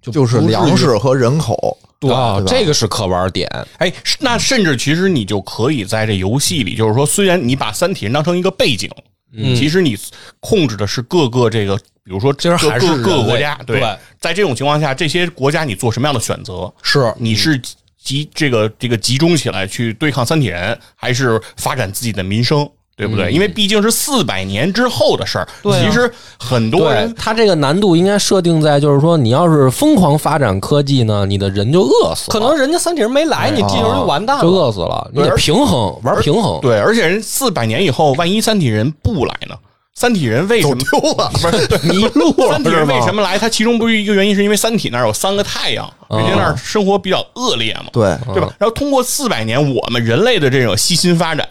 [0.00, 3.50] 就就是粮食和人口，对啊，对这个是可玩点。
[3.78, 8.88] 哎，那甚至其实你就可以在这游戏里，就是说，虽然你把三体人当成一个背景，
[9.32, 9.98] 嗯其实你
[10.38, 13.80] 控制的是各个这个，比如说其实还是各各各个国家，对
[14.20, 16.72] 在这种情况下，这些国家你做什么样的选择？
[16.82, 17.60] 是你是
[17.98, 22.70] 集这个这个集中起来去对抗三体人，还是发展自己的民生？
[23.00, 23.32] 对不对？
[23.32, 34.42] 因为毕竟是四百年之后的事儿，对啊其实很多人他这个难度应该设定在，就是说，你要是疯狂发展科技呢，你的人就饿死了，可能人家三体人没来，你地球就完蛋了。
[34.42, 35.10] 就饿死了。
[35.14, 36.60] 你得平衡，玩平衡。
[36.60, 39.54] 对，而且人四百年以后，万一三体人不来呢？
[39.92, 41.30] 三体人为什么丢了？
[41.34, 43.36] 不是 迷路了三体人为什么来？
[43.38, 48.50] 它其中不是一个原因，是因为三体那儿有三个太阳，人家那儿生活比较恶劣嘛，对，对吧？
[48.58, 51.46] 然后通过四百年，我们人类的这种悉心发展，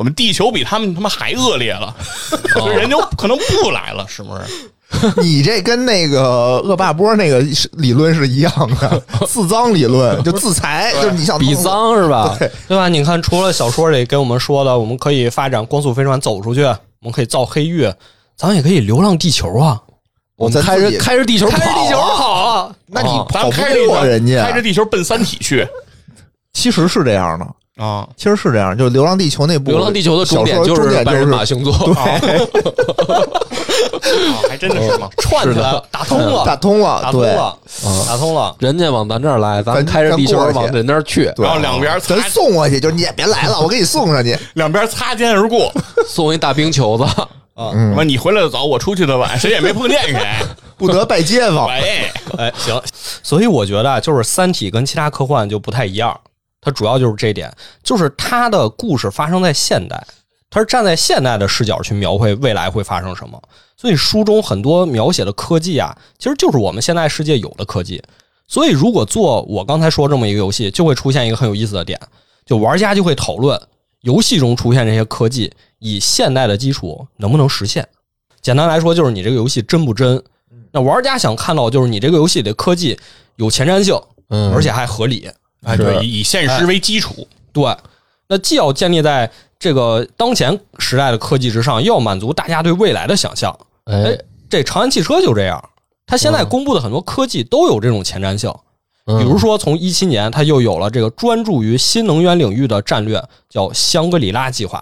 [0.00, 1.94] 我们地球比他们他妈还恶劣了，
[2.74, 5.20] 人就可能不来了，是不是？
[5.20, 7.38] 你这跟那个恶霸波那个
[7.72, 12.34] 理论是一样的， 自脏理论就自裁，就是你想比脏是吧？
[12.38, 12.88] 对对吧？
[12.88, 17.86] 你看，除了小说里给我们说的，我们可以发展光速飞船走出去，我们可以造黑域，
[18.38, 19.78] 咱也可以流浪地球啊，
[20.36, 22.74] 我们开着开着地球跑啊，开着地球跑啊！
[22.86, 25.68] 那你哦咱跑不们开着过人家，开着地球奔三体去
[26.54, 27.46] 其实是这样的。
[27.80, 28.06] 啊！
[28.14, 31.72] 其实是这样，就是《流浪地球》那部，流浪地球的终点就是半人马星座。
[31.94, 32.20] 啊，
[34.48, 35.08] 还真的是吗？
[35.16, 37.56] 串起来了，打通了，打通了，打通了，
[38.06, 38.54] 打通了。
[38.58, 44.36] 人家往咱这儿来，咱咱开着地球往人那儿去，然后两边擦咱送过去，就是你也别来了，我给你送上去。
[44.54, 45.72] 两边擦肩而过，
[46.06, 47.04] 送一大冰球子。
[47.54, 50.20] 啊什么你回来的早，我出去的晚，谁也没碰见谁。
[50.78, 51.66] 不得拜街坊。
[51.68, 52.80] 喂，哎，行，
[53.22, 56.18] 所以我觉得啊就是《三体》跟其他科幻就不太一样，
[56.60, 60.06] 它主要就是这一点，就是它的故事发生在现代，
[60.50, 63.42] 它是站在现代的视角去描绘未来会发生什么。
[63.76, 68.02] 所以书中很多描写的科技啊，其实就是我们现在世界有的科技。
[68.46, 71.98] 所以如果做我刚才说这么一个游戏，就会出现一个很有意思的点，
[72.44, 73.58] 就玩家就会讨论
[74.02, 77.88] 游戏中出现这些科技以现代的基础能不能实现。
[78.42, 80.22] 简单来说，就是你这个游戏真不真。
[80.72, 82.98] 那玩家想看到就是你这个游戏里的科技
[83.36, 85.30] 有前瞻性，嗯而且还合理。
[85.62, 87.76] 哎，对，以以现实为基础，对，
[88.28, 93.54] 那既要建立在这个当前时代的科技之上，又要满足大家对未来的想象。
[93.84, 94.18] 哎哎，
[94.48, 95.62] 这长安汽车就这样，
[96.06, 98.50] 它现在嗯公布的很多科技都有这种前瞻性。
[99.06, 104.80] 嗯比如说，从一七年，它又有了这个专注于新能源领域的战略，叫香格里拉计划。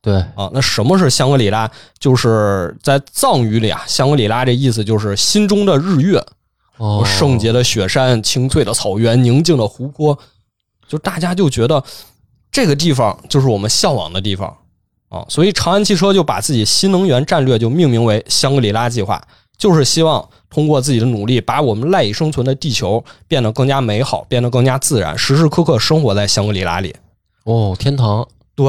[0.00, 0.48] 对，啊。
[0.52, 1.68] 那什么是香格里拉？
[1.98, 6.24] 就是在藏语里啊，香格里拉这意思就是心中的日月，
[6.76, 10.18] 哦，圣洁的雪山、清脆的草原、宁静的湖泊，
[10.88, 11.82] 就大家就觉得
[12.50, 14.56] 这个地方就是我们向往的地方
[15.08, 15.24] 啊。
[15.28, 19.22] 所以长安汽车就把自己新能源战略就命名为香格里拉计划，
[19.56, 26.94] 就是希望通过自己的努力，把我们赖以生存的地球变得更加美好，变得更加自然，时时刻刻生活在香格里拉里。
[27.44, 28.66] 哦，天堂，对，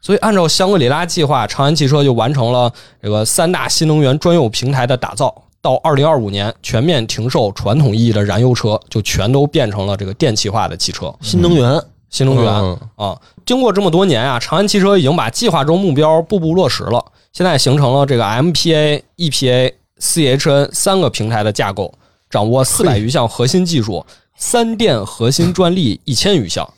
[0.00, 5.44] 所以按照香格里拉计划，长安汽车就完成了这个三大新能源专用平台的打造。
[5.60, 13.20] 到二零二五年，全面停售传统意义的燃油车，就全都变成了这个电气化的汽车、新能源，新能源、嗯啊。
[13.44, 21.92] 经过这么多年啊，长安汽车已经把计划中目标步步落实了，现在形成了这个 MPA、EPA、CHN 三个平台的架构，
[22.30, 24.04] 掌握四百余项核心技术，
[24.36, 26.68] 三电核心专利一千余项。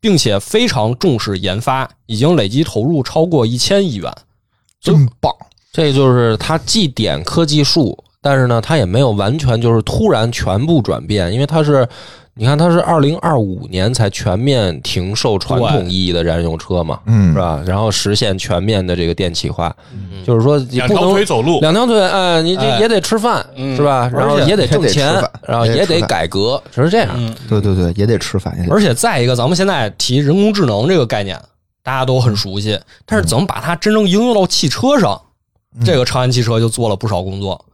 [0.00, 4.12] 并且非常重视研发，已经累计投入超过一千亿元。
[4.80, 5.32] 真棒！
[5.72, 11.86] 这就是它既点科技树，但是呢，它也没有完全就是突然全部转变，因为它是，
[12.34, 17.32] 你看它是二零二五年才全面停售传统意义的燃油车嘛，嗯。
[17.32, 17.60] 是吧？
[17.66, 19.74] 然后实现全面的这个电气化，
[20.24, 22.78] 就是说你两条不能腿走路，两条腿，哎，你这哎。
[22.78, 23.74] 也得吃饭，嗯。
[23.76, 24.08] 是吧？
[24.14, 25.12] 然后也得挣钱，
[25.44, 27.08] 然后也得改革，是这样。
[27.16, 31.36] 嗯，对对对，也得吃饭，而且再一个，咱们现在提人工智能这个概念，
[31.82, 35.20] 大家都很熟悉，但是怎么把它真正应用到汽车上，
[35.84, 37.64] 这个长安汽车就做了不少工作。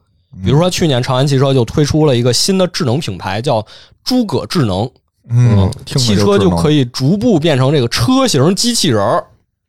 [0.45, 3.65] 比如说，去年长安汽车就推出了一个新的智能品牌，叫
[4.05, 4.89] “诸葛智能”。
[5.31, 9.25] 嗯，汽车就可以以逐步变成这个车型机器人儿，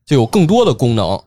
[0.06, 1.20] 就有更多的功能。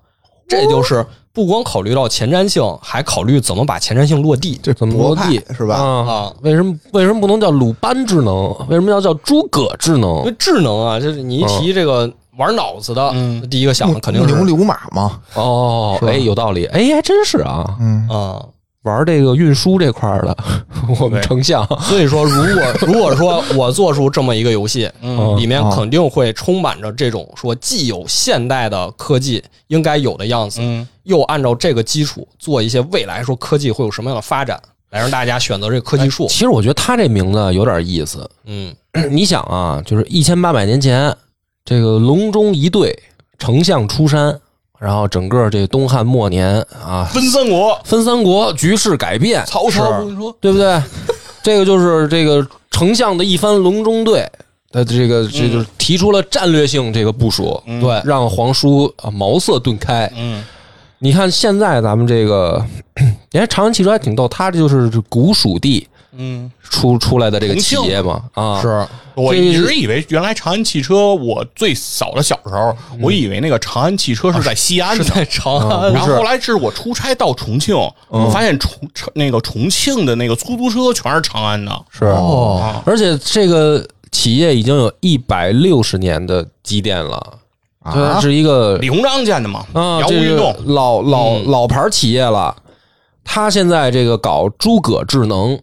[0.48, 5.76] 这就是不光考虑到前瞻性，还考虑怎么把前瞻性落地这怎么落地是吧？
[5.76, 5.84] 啊？
[5.84, 6.32] 啊。
[6.42, 8.54] 为什么为什么不能叫鲁班智能？
[8.68, 10.34] 为什么要叫诸葛智能因为？
[10.38, 17.76] 智能啊，就是你一提这个玩脑子的，嗯第一个想的肯定是牛流马嘛，哦，哎，有道理，哎，还真是啊。
[17.80, 18.44] 嗯，啊。
[18.82, 20.36] 玩这个运输这块儿的，
[21.00, 25.36] 我们丞相所以说，如果 如果说我做出这么一个游戏，嗯。
[25.36, 36.26] 里面肯定会充满着这种说既有现代的科技应该有的样子，嗯，又按照这个基础做一些未来说科技会有什么样的发展，来让大家选择这个科技树。
[36.28, 38.28] 其实我觉得他这名字有点意思。
[38.44, 38.74] 嗯，
[39.10, 41.14] 你想啊，就是一千八百年前，
[41.64, 42.96] 这个隆中一对
[43.38, 44.38] 丞相出山，
[44.82, 50.02] 然后整个这东汉末年啊，分三国，分三国，局势改变，曹操
[50.40, 50.82] 对不对？
[51.40, 54.28] 这个就是这个丞相的一番隆中对，
[54.72, 57.80] 呃，这个这就是提出了战略性这个部署，嗯。
[57.80, 60.10] 对，让皇叔啊茅塞顿开。
[60.16, 60.42] 嗯。
[60.98, 62.64] 你看现在咱们这个，
[63.30, 75.04] 你看长安汽车还挺逗，它这就是古蜀地嗯，出出来的这个企业嘛，啊，是我一直以为原来长安汽车，我最早的小时候，我以为那个长安汽车是在西安是。
[75.04, 77.76] 在长安，然后后来是我出差到重庆，
[78.08, 81.70] 我发现重重那个重庆的那个出租车全是长安的。
[81.90, 87.34] 是哦，啊，而且这个企业已经有一百六十年的积淀了，
[87.84, 90.56] 它啊，是一个李鸿章建的嘛，啊，洋务这个运动。
[90.64, 92.56] 老老嗯老牌企业了。
[93.24, 95.56] 他现在这个搞诸葛智能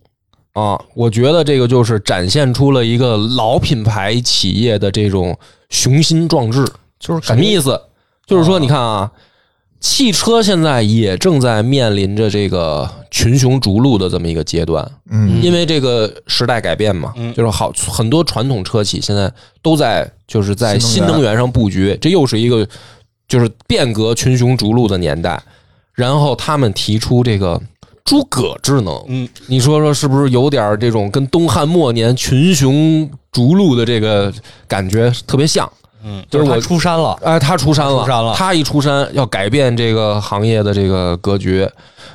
[0.53, 5.37] 啊，我觉得这个就是展现出了一个老品牌企业的这种
[5.69, 6.65] 雄心壮志。
[6.99, 7.81] 就是什么意思？
[8.25, 9.09] 就是说，你看啊，
[9.79, 14.85] 汽车现在也正在面临着这个群雄逐鹿的这么一个阶段。
[15.09, 19.31] 嗯因为这个时代改变嘛，嗯就是好很多传统车企现在
[19.61, 22.67] 都在就是在新能源上布局，这又是一个
[23.27, 25.41] 就是变革群雄逐鹿的年代。
[25.93, 27.61] 然后他们提出这个
[28.09, 34.33] 诸葛智能，嗯，你说说是不是有点这种跟东汉末年群雄逐鹿的这个
[34.67, 35.71] 感觉特别像？
[36.03, 38.33] 嗯，就是我出山了，哎，他出山了，出山了。
[38.33, 41.69] 他一出山要改变这个行业的这个格局，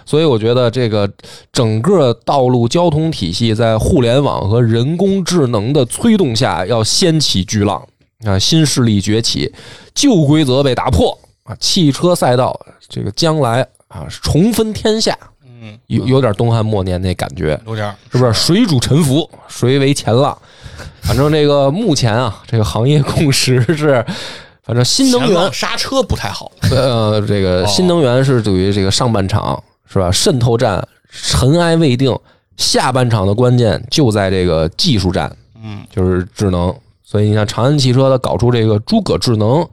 [0.05, 1.09] 所以我觉得这个
[1.53, 7.81] 整个道路交通体系在互联网和人工智能的催动下，要掀起巨浪。
[8.25, 9.55] 啊，新势力崛起，
[9.95, 15.17] 旧规则被打破啊，汽车赛道这个将来啊重分天下，
[15.65, 18.33] 嗯，有有点东汉末年那感觉，有点是不是？
[18.35, 20.37] 水主沉浮，谁为前浪？
[21.01, 24.05] 反正这个目前啊，这个行业共识是，
[24.63, 26.53] 反正新能源刹车不太好。
[26.71, 30.11] 呃，这个新能源是属于这个上半场是吧？
[30.11, 32.15] 渗透战尘埃未定，
[32.57, 36.75] 下半场的关键就在这个技术战，嗯，就是智能。
[37.03, 39.67] 所以你看，长安汽车它搞出这个诸葛智能，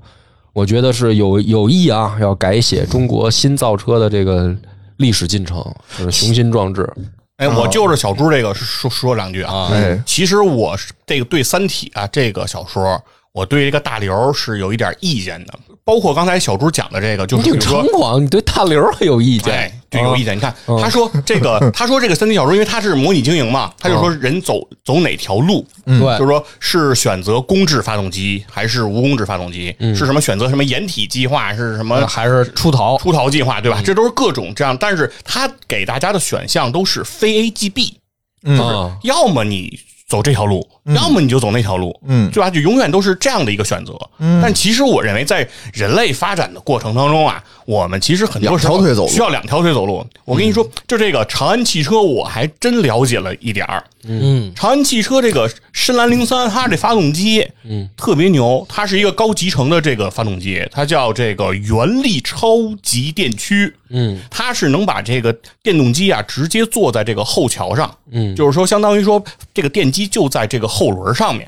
[0.53, 4.55] 我觉得是有有意啊，要改写中国新造车的这个
[5.01, 5.57] 历史进程，
[5.97, 6.89] 就是雄心壮志。
[7.37, 9.69] 哎，我就是小猪这个说说两句啊。
[10.05, 15.59] 其实我是这个对《三体》啊这个小说，我对这个大刘是有一点意见的。
[15.91, 19.53] 包括刚才小猪讲的这个，就你挺是比如说猖狂，你对大刘很有意见。
[19.53, 20.37] 哎，，就有意见。
[20.37, 20.79] 你看，嗯。
[20.81, 32.97] 他说这个， 他说这个三 D 小说，因为他是模拟经营嘛，他就说人走走哪条路，对就是说是选择公制发动机还是无公制发动机，是什么选择什么掩体计划，是什么还是出逃？
[32.97, 33.81] 出逃计划，对吧？
[33.83, 37.97] 这都是各种这样，但是他给大家的选项都是非 A 即 B，
[38.45, 38.61] 就是，
[39.03, 39.77] 要么你
[40.07, 42.29] 走这条路，要么你就走那条路，嗯。
[42.31, 42.49] 对吧？
[42.49, 43.93] 就永远都是这样的一个选择。
[44.19, 44.39] 嗯。
[44.41, 49.09] 但其实我认为，在人类发展的过程当中啊，我们其实很多时候两条腿走路。
[49.09, 50.05] 需要两条腿走路。
[50.25, 53.83] 我跟你说，就这个长安汽车，我还真了解了一点儿。
[54.03, 62.47] 嗯，长安汽车这个深蓝零三，它这发动机，嗯，特别牛，它是一个高集成的这个发动机，它叫这个原力超
[62.81, 68.35] 级电驱，嗯，它是能把这个电动机啊直接坐在这个后桥上，嗯。
[68.35, 69.23] 就是说相当于说
[69.53, 71.47] 这个电机就在这个后轮上面。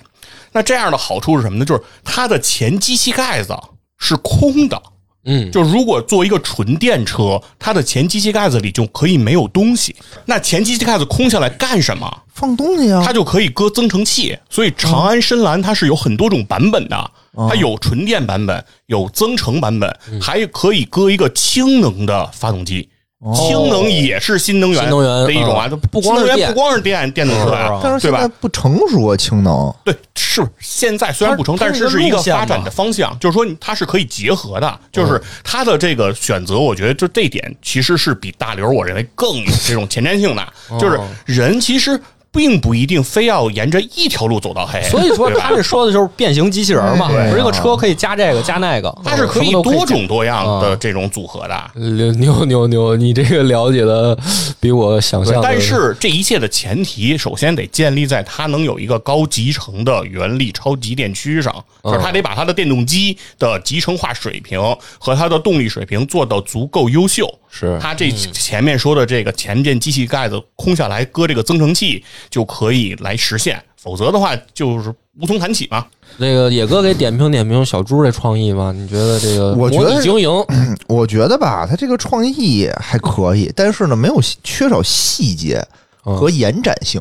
[0.51, 1.65] 那这样的好处是什么呢？
[1.65, 3.57] 就是它的前机器盖子
[3.97, 4.79] 是空的，
[5.25, 9.95] 嗯，就如果做一个纯电车，它的前机器盖子里就可以没有东西。
[10.25, 12.21] 那前机器盖子空下来干什么？
[12.35, 14.37] 放东西啊它，就可以搁增程器。
[14.49, 17.11] 所以长安深蓝它是有很多种版本的，
[17.49, 22.89] 它有纯电版本，有增程版本，还可以搁一个氢能的发动机。
[23.33, 25.69] 氢能也是新能源新能源的一种啊，嗯。
[25.69, 27.13] 它不光是电电。
[27.13, 28.19] 电动车啊啊，但是对吧？
[28.19, 29.73] 现在不成熟啊，氢能。
[29.86, 41.99] 对，是现在虽然不成，熟但是是一个发展的方向，就是说它是可以结合的，就是它的这个选择，我觉得就这点其实是比大刘我认为更有这种前瞻性的，就是人其实
[42.33, 51.71] 并不一定非要沿着一条路走到黑，所以说他这说的就是变形机器人嘛，对不是这个车可以加这个加那个，它是可以多种多样的这种组合的。
[51.75, 54.17] 牛牛牛牛，你这个了解的
[54.59, 64.59] 比我想象，但是这一切的前提，首先得建立在它能有一个高集成的原力超级电驱上，就是它得把它的电动机的集成化水平
[64.97, 67.31] 和它的动力水平做到足够优秀。
[67.55, 75.85] 是它这前面说的这个前边机器盖子空下来，搁这个增程器就可以来实现，否则的话就是无从谈起嘛。
[76.17, 78.71] 那个野哥给点评点评小猪这创意吧？
[78.71, 80.29] 你觉得这个我觉得模拟经营
[80.87, 85.63] 我觉得吧，他这个创意还可以，但是呢，没有缺少细节
[86.05, 86.99] 嗯和延展性，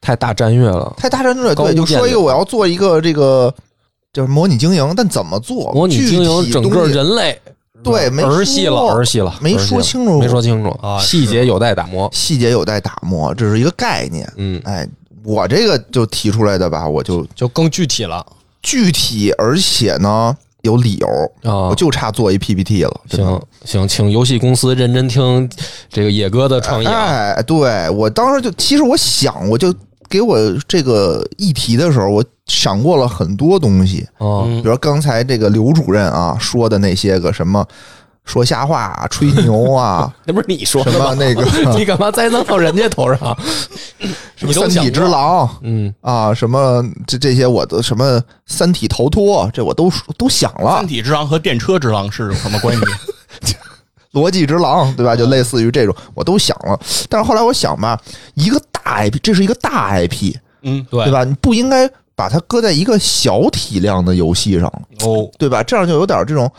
[0.00, 0.92] 太大战略了？
[0.96, 1.54] 太大战略。
[1.54, 3.54] 对，就说一个我要做一个这个
[4.12, 5.72] 就是模拟经营，但怎么做？
[5.72, 7.40] 模拟经营整个人类，
[7.82, 12.08] 对没儿戏了，儿戏了，没说清楚没说清楚啊细节有待打磨。
[12.12, 14.30] 细节有待打磨，这是一个概念。
[14.36, 14.88] 嗯，哎，
[15.24, 18.24] 我这个就提出来的吧，我就就更具体了。
[18.62, 21.08] 具体，而且呢有理由，
[21.42, 23.00] 啊我就差做一 PPT 了。
[23.10, 25.50] 行行，请游戏公司认真听
[25.88, 27.34] 这个野哥的创意啊。
[27.36, 29.74] 哎，对我当时就，其实我想，我就
[30.12, 37.66] 给我这个议题的时候，我想过了很多东西，嗯，比如刚才这个刘主任啊说的那些个什么
[38.26, 41.06] 说瞎话、啊、吹牛啊， 那不是你说的吗？
[41.06, 43.34] 么那个 你干嘛栽赃到人家头上？
[44.36, 52.84] 什么三体之狼嗯，啊，什么这这些我的什么三体逃脱，这我都都想了三，体之狼和电车之狼是有什么关系？
[54.12, 55.16] 逻辑之狼，对吧？
[55.16, 56.78] 就类似于这种，我都想了。
[57.08, 57.98] 但是后来我想吧，
[58.34, 61.24] 一个大 IP，这是一个大 IP，嗯，对对吧？
[61.24, 64.66] 你不应该把它搁在一个小体量的游戏上，
[65.00, 65.62] 哦，对吧？
[65.62, 66.50] 这样就有点这种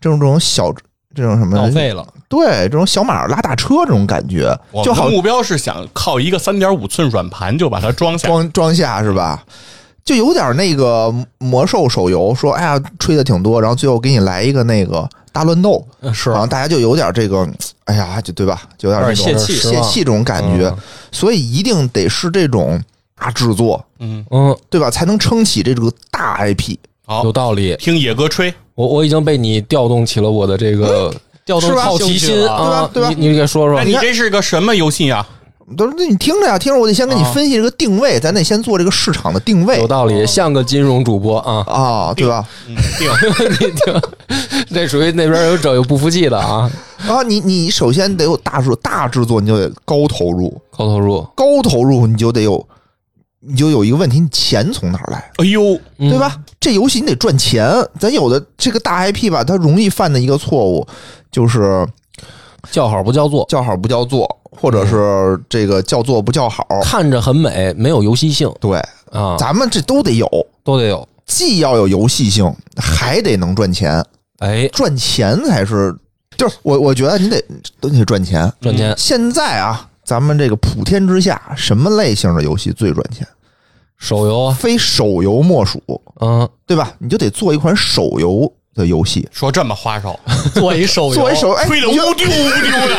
[0.00, 0.72] 这种这种小
[1.14, 8.28] 这种什么浪费了，对这种小马拉大车这种感觉，我就好目标是想靠一个三点五寸软盘就把它装下。
[8.28, 9.42] 装装下是吧？
[10.06, 17.46] 就有点那个魔兽手游，说哎呀吹的挺多，然后最后给你来一个那个大乱斗，是然后大家就有点这个，
[17.84, 18.62] 哎呀，就对吧？
[18.78, 20.78] 就有点这种泄气泄气这种感觉，嗯
[21.10, 22.80] 所以一定得是这种
[23.18, 24.88] 大制作，嗯，嗯，对吧？
[24.90, 26.76] 才能撑起这个大 IP。
[27.04, 27.74] 好有，道理。
[27.76, 28.52] 听野哥吹。
[28.74, 31.12] 我我已经被你调动起了我的这个
[31.44, 35.26] 调动好奇心啊，对吧对吧你你给说说那，你这是个什么游戏啊？
[35.76, 41.64] 都是那你听着呀，听着，我得先给你啊分析这个定位，咱得先做这个市场的定位有道理，像个金融主播啊。
[41.66, 42.46] 啊，对吧？
[42.68, 43.08] 嗯，定
[43.50, 44.02] 你听，
[44.72, 52.64] 这属于那边有整有不服气的啊，然后你你首先得有大制大制作，你就得高投入，高投入，高投入你就得有，
[53.40, 55.32] 你就有一个问题，你钱从哪儿来？
[55.38, 56.18] 哎呦，嗯对？
[56.18, 56.36] 吧？
[56.60, 60.86] 这游戏你得赚钱，咱有的这个大 IP 吧，它容易犯的一个错误
[61.32, 61.84] 就是
[62.70, 66.66] 叫好不叫座，叫好不叫座，或者是这个叫座不叫好。
[66.82, 68.78] 看着很美，没有游戏性对，
[69.10, 70.28] 啊，咱们这都得有，
[70.64, 71.06] 都得有。
[71.26, 74.04] 既要有游戏性，还得能赚钱，
[74.38, 75.94] 哎，赚钱才是。
[76.36, 77.42] 就是我，我觉得你得
[77.80, 78.52] 都得赚钱。
[78.60, 83.26] 赚钱，现在啊，咱们这个普天之下，什么类型的游戏最赚钱？
[83.96, 85.80] 手游啊，非手游莫属，
[86.20, 86.92] 嗯，对吧？
[86.98, 89.26] 你就得做一款手游的游戏。
[89.32, 90.18] 说这么花哨，
[90.54, 92.96] 做一手游，做一手，哎，吹的乌丢乌丢的，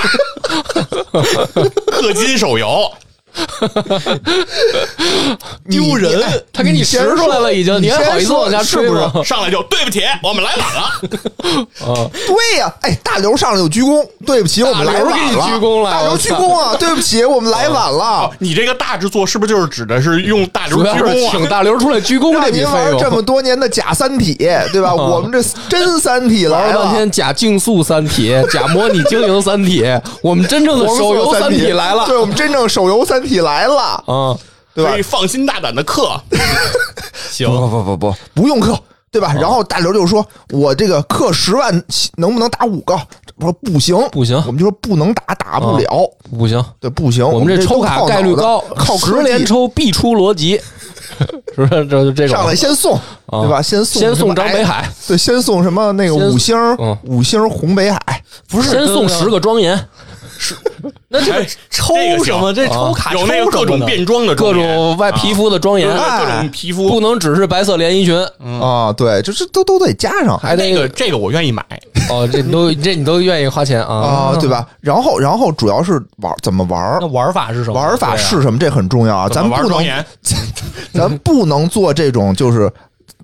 [2.01, 2.91] 氪金手游，
[5.69, 6.21] 丢人，
[6.53, 9.11] 他给你拾出来了，已经，你还好意思往下吹吗？
[9.23, 11.01] 上来就对不起，我们来晚了。
[12.27, 18.29] 对呀、哎，大刘上来就鞠躬，对不起，我们来晚大刘鞠躬了大刘鞠躬啊，对不起，我们来晚了。
[18.39, 21.31] 你这个大制作是不是就是指的是用大刘鞠躬啊？
[21.31, 24.35] 请大刘出来鞠躬这笔费您玩这，么多年的假三体，
[24.71, 24.93] 对吧？
[24.93, 29.83] 我们这真三体来了，玩了半天假竞速三体，假模拟经营三体，
[30.21, 34.37] 我们真正的手游三体来了 对我们真正手游三体来了，嗯！
[34.73, 34.91] 对吧？
[34.91, 35.01] 可以？
[35.01, 36.19] 放心大胆的刻，
[37.31, 38.77] 行，不不不不，不用刻，
[39.11, 39.33] 对吧？
[39.33, 41.73] 然后大刘就说：“我这个氪十万
[42.17, 42.93] 能不能打五个？”
[43.37, 44.35] 我说不行，不行。
[44.47, 45.87] 我们就说不能打，打不了。
[46.37, 50.59] 不行，对，不行，我们这这抽卡概率高，靠十连抽，必出逻辑，
[51.55, 51.85] 是不是？
[51.87, 52.35] 这就这种。
[52.37, 52.95] 上来先送，
[53.27, 53.41] 啊。
[53.41, 53.61] 对吧？
[53.61, 56.97] 先送先送张北海，对，先送什么那个五星嗯。
[57.03, 57.99] 五星红北海，
[58.49, 59.87] 不是先送十个庄严，
[61.09, 62.53] 那这个抽什么？
[62.53, 68.15] 这抽卡有那个各种抽什么呢变装的各种外皮肤的庄严，啊各种皮肤不能只是白色连衣裙，
[68.61, 71.63] 啊，对，就是都都得加上，还得这个这个我愿意买，
[72.09, 74.49] 哦，这你都这你都愿意花钱啊啊，对？
[74.49, 74.67] 吧？
[74.81, 77.79] 然后然后主要是玩怎么玩那，玩法是什么？
[77.79, 78.59] 玩法是什么？
[78.59, 80.05] 这很重要啊，咱不能庄严？
[80.93, 82.71] 咱不能做这种就是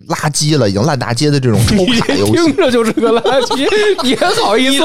[0.08, 2.34] 垃圾了，已经烂大街的这种 抽卡游戏。
[2.34, 3.68] 听着就是个垃圾，
[4.04, 4.84] 你还好意思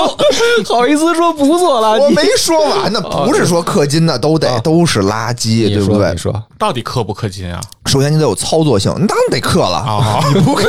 [0.73, 2.03] 好意思说不做垃圾？
[2.03, 6.19] 我没说完呢，不是说氪金的都得都是垃圾，对不对说你？
[6.19, 7.61] 说，到底氪不氪金啊？
[7.87, 9.77] 首先你得有操作性，你当然得氪了。
[9.77, 10.67] 啊，你不氪，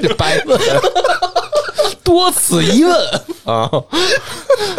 [0.00, 0.58] 你白问，
[2.04, 2.94] 多此一问
[3.44, 3.68] 啊！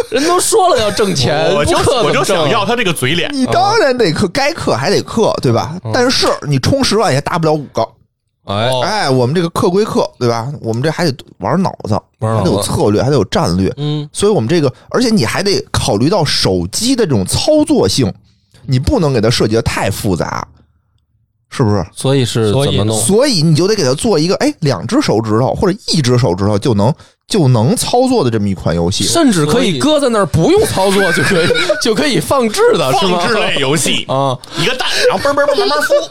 [0.10, 3.30] 人都说了要挣钱，我就我就想要他这个嘴脸。
[3.34, 5.76] 你当然得氪，该氪还得氪，对吧？
[5.94, 7.88] 但是你充十万也大不了五个。
[8.46, 10.52] 哎，哦哎，我们这个客归客，对吧？
[10.62, 13.74] 我们这还得玩脑子，玩脑子还得有策略，还得有战略。
[13.78, 18.14] 嗯，所以我们这个，而且你还得考虑到手机的这种操作性，
[18.66, 20.46] 你不能给它设计的太复杂，
[21.50, 21.86] 是不是？
[21.96, 23.00] 所以是所以怎么弄？
[23.00, 26.94] 所以你就得给它做一个，哎，两只手指头或者一只手指头就能
[27.28, 29.06] 就能操作的这么一款游戏。
[29.06, 31.48] 甚至可以搁在那儿不用操作就可以
[31.82, 33.20] 就可以放置的是吗？
[33.20, 36.10] 放置类游戏， 啊，一个蛋，然后嘣嘣嘣慢慢孵。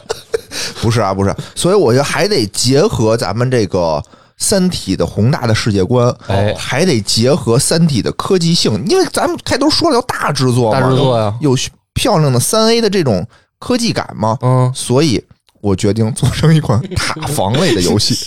[0.81, 3.79] 不是啊，不是，所以我觉得还得结合咱们这个
[4.39, 11.57] 《三体》的宏大的世界观，哎还得结合《三体》的科技性，因为咱们开头说了要大制作嘛，大制作呀有
[11.95, 13.27] 漂亮的三 A 的这种
[13.59, 15.23] 科技感嘛，嗯，所以
[15.61, 18.15] 我决定做成一款塔防类的游戏。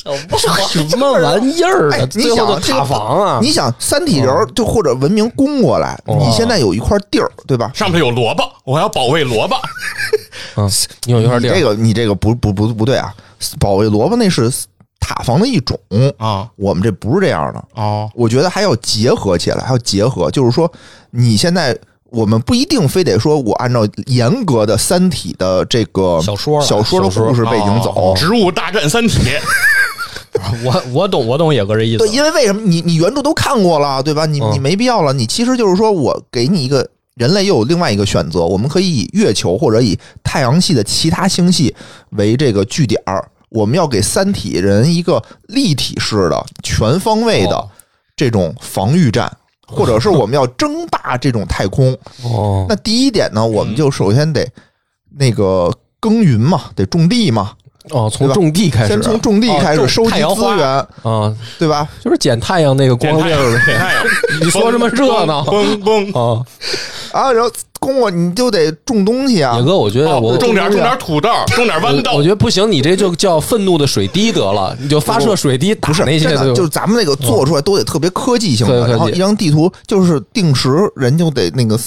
[0.88, 1.96] 什么玩意儿啊？
[1.98, 3.40] 哎你最后的想塔防啊？
[3.42, 7.70] 你想，三体人就或者文明攻过来，哦你现在有一块地儿，对吧？
[7.74, 9.56] 上面有萝卜，我要保卫萝卜。
[10.56, 10.70] 嗯，
[11.06, 13.14] 你有一块这个你这个不不不不对啊！
[13.60, 14.52] 保卫萝卜那是
[15.00, 15.80] 塔防的一种，
[16.18, 17.64] 啊我们这不是这样的。
[17.76, 20.72] 哦，我觉得还要结合起来，还要结合，就是说，
[21.12, 21.78] 你现在
[22.10, 28.14] 我们不一定非得说我按照严格的《三体》的这个小说小说的故事背景走哦。
[28.16, 29.20] 植物大战三体，
[30.64, 32.08] 我 我懂，我懂野哥这意思对，。
[32.10, 34.26] 因为为什么你你原著都看过了，对吧？
[34.26, 35.14] 你嗯你没必要了。
[35.14, 41.74] 你其实就是说我给你一个人类又有另外一个选择，我们可以以月球或者以太阳系的其他星系
[42.12, 47.70] 为这个据点儿，我们要给三体人一个立体式的、全方位的哦
[48.18, 49.32] 这种防御战，
[49.66, 51.98] 或者是我们要争霸这种太空。
[52.24, 54.46] 哦，那第一点呢，我们就首先得
[55.18, 57.54] 那个耕耘嘛，得种地嘛，
[57.92, 60.68] 哦，从种地开始，先从种地开始收集资源，
[61.04, 61.88] 啊，对吧？
[62.04, 63.78] 就是捡太阳那个光粒儿呗。
[63.78, 64.04] 太阳，
[64.42, 65.44] 你说这么热闹。
[65.44, 66.20] 嘣嘣嘣。
[66.20, 66.46] 啊，
[67.12, 69.58] 啊，然后公我你就得种东西啊。
[69.58, 72.30] 野，哥，我觉得哦我种点种点土豆，种点豌豆我豆觉。
[72.30, 81.80] 得不行，你这就叫愤怒的水滴得了，你就发射水滴打不是那些就是咱们那个做出来都得特别科技性的，然后一张地图就是定时人就得那个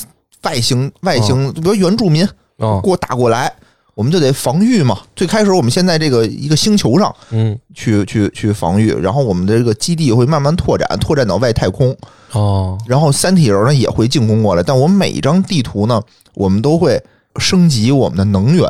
[0.43, 2.27] 外形外形，比如原住民
[2.59, 3.53] 哦，过打过来，
[3.99, 4.97] 我们就得防御嘛。
[5.17, 11.97] 最开始我们现在这个一个星球上嗯，去去去防御，然后我们的这个基地会慢慢拓展，拓展到外太空。
[12.31, 16.01] 哦，然后三体人呢也会进攻过来，但我们每一张地图呢，
[16.35, 17.03] 我们都会
[17.39, 18.65] 升级我们的能源，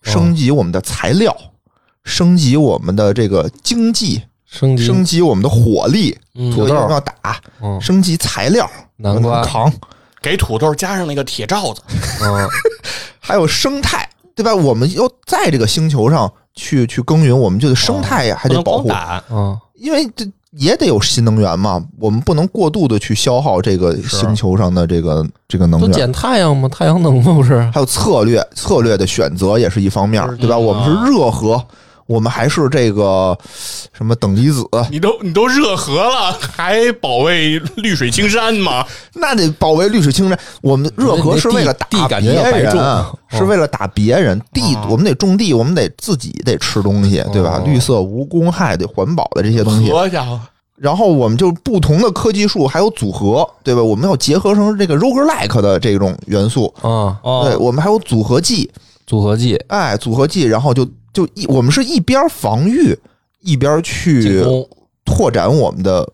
[0.00, 1.36] 升级我们的材料，
[2.04, 4.86] 升级我们的这个经济，升级。
[4.86, 6.50] 升级我们的火力，嗯。
[6.50, 7.78] 土豆要打，嗯。
[7.82, 9.44] 升级材料，南瓜。
[9.44, 9.70] 扛，
[10.22, 11.82] 给土豆加上那个铁罩子，
[12.22, 12.48] 嗯，
[13.20, 14.54] 还有生态，对吧？
[14.54, 18.90] 我们要在这个星球上去去耕耘，我们就得生态呀，还得保护，
[19.30, 25.90] 嗯，因为这也得有新能源嘛，我们不能过度的去消耗这个星球上的这个这个能源。
[25.90, 26.68] 都捡太阳吗？
[26.68, 27.32] 太阳能吗？
[27.32, 27.60] 不是？
[27.72, 30.56] 还有策略策略的选择也是一方面，对吧？
[30.56, 31.64] 嗯我们是热核，
[32.06, 33.36] 我们还是这个
[33.92, 38.86] 什么等离子，你都你都热核了，还保卫绿水青山吗？
[39.14, 40.38] 那得保卫绿水青山。
[40.60, 44.40] 我们热核是为了打地地感觉别人要白，是为了打别人。
[44.52, 47.62] 地哦我们得种地，我们得自己得吃东西，对吧哦？
[47.64, 49.90] 绿色无公害得环保的这些东西。
[49.90, 50.38] 好家伙，
[50.76, 53.82] 然后我们就不同的科技树还有组合，对吧？
[53.82, 56.66] 我们要结合成这个 roguelike 的这种元素。
[56.82, 58.70] 啊，对，哦，我们还有组合技，
[59.06, 62.94] 组合技哎，组合技，然后就就一我们是一边防御
[63.40, 64.44] 一边去，
[65.06, 66.06] 拓展我们的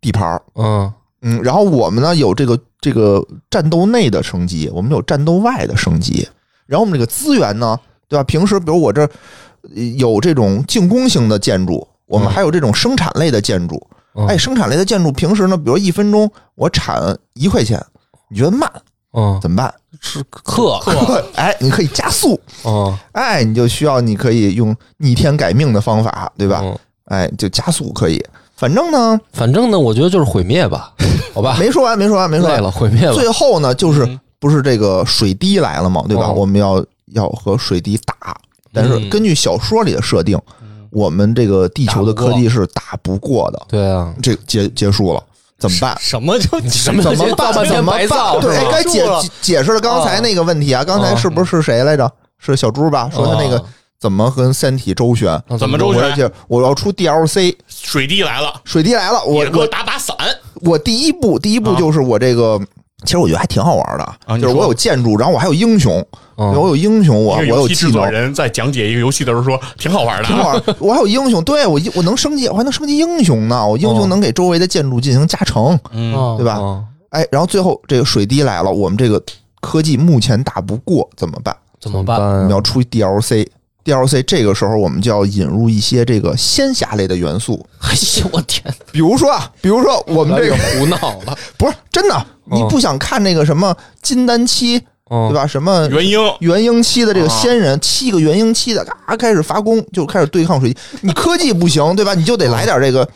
[0.00, 0.40] 地盘儿。
[0.54, 0.92] 嗯
[1.22, 6.28] 嗯，然后我们呢有这个这个战斗内的升级，我们有战斗外的升级。
[6.66, 7.78] 然后我们这个资源呢，
[8.08, 8.22] 对吧？
[8.24, 9.02] 平时比如我这
[9.74, 13.74] 呃有这种进攻型的建筑，我们嗯还有这种生产类的建筑。
[14.14, 17.82] 嗯哎，生产类的建筑平时呢，比如一分钟我产一块钱，
[18.28, 18.70] 你觉得慢
[19.12, 19.72] 嗯，怎么办？
[20.00, 20.80] 是克，
[21.36, 22.96] 哎，你可以加速，嗯。
[23.12, 26.60] 哎，你就需要你可以用逆天改命的方法，对吧？
[26.64, 28.22] 嗯，哎，就加速可以。
[28.56, 30.92] 反正呢，反正呢，我觉得就是毁灭吧，
[31.34, 32.56] 好吧，没说完，没说完，没说完。
[32.56, 34.18] 累了，毁灭了，最后呢，就是嗯。
[34.40, 36.26] 不是这个水滴来了嘛，对吧？
[36.26, 38.36] 哦我们要要和水滴打，
[38.72, 39.08] 但是嗯。
[39.08, 40.36] 根据小说里的设定，
[40.90, 45.22] 我们这个地球的科技是打不过的，对啊，这结结束了，
[45.62, 45.96] 怎么办？
[46.00, 47.52] 什么就 什么怎么办？
[47.66, 48.42] 怎么白造办？
[48.42, 50.82] 对，该解解解释了刚才那个问题啊。
[50.82, 52.10] 刚才是不是谁来着？
[52.38, 53.08] 是小猪吧？
[53.14, 53.64] 说他那个哦
[54.00, 55.40] 怎么跟三体周旋？
[55.56, 56.02] 怎么周旋？
[56.02, 60.16] 我要解，我要出 DLC，水滴来了，水滴来了，我我我打把伞，
[60.62, 62.60] 我第一步，第一步啊就是我这个，
[63.04, 66.04] 其实我觉得还挺好玩的，啊就是我有建筑，然后我还有英雄，
[66.36, 70.62] 嗯我有英雄，我我有技能，制作人在讲解一个游戏的时候说，挺好玩的挺好啊。
[70.66, 70.76] 玩。
[70.78, 79.22] 我还有英雄，对我我能升级，我还能升级英雄呢，我英哦雄能给周围的建筑进行加成，嗯，嗯对吧嗯哎，然后最后这个水滴来了，我们这个
[79.60, 81.54] 科技目前打不过，怎么办？
[81.80, 82.18] 怎么办？
[82.18, 83.46] 我们要出 DLC。
[83.84, 88.62] DLC 这个时候我们就要引入一些这个仙侠类的元素，哎 呦我天，
[88.92, 95.34] 比如说啊，比如说我们这个胡闹了， 不是真的，你不想看那个什么金丹期，对对？
[95.34, 95.46] 吧？
[95.46, 100.78] 什么元婴元婴期的这个仙人，七个元婴期的，嘎开始发功，就开始对抗水滴。
[101.00, 102.14] 你科技不行，对吧？
[102.14, 103.08] 你就得来点这个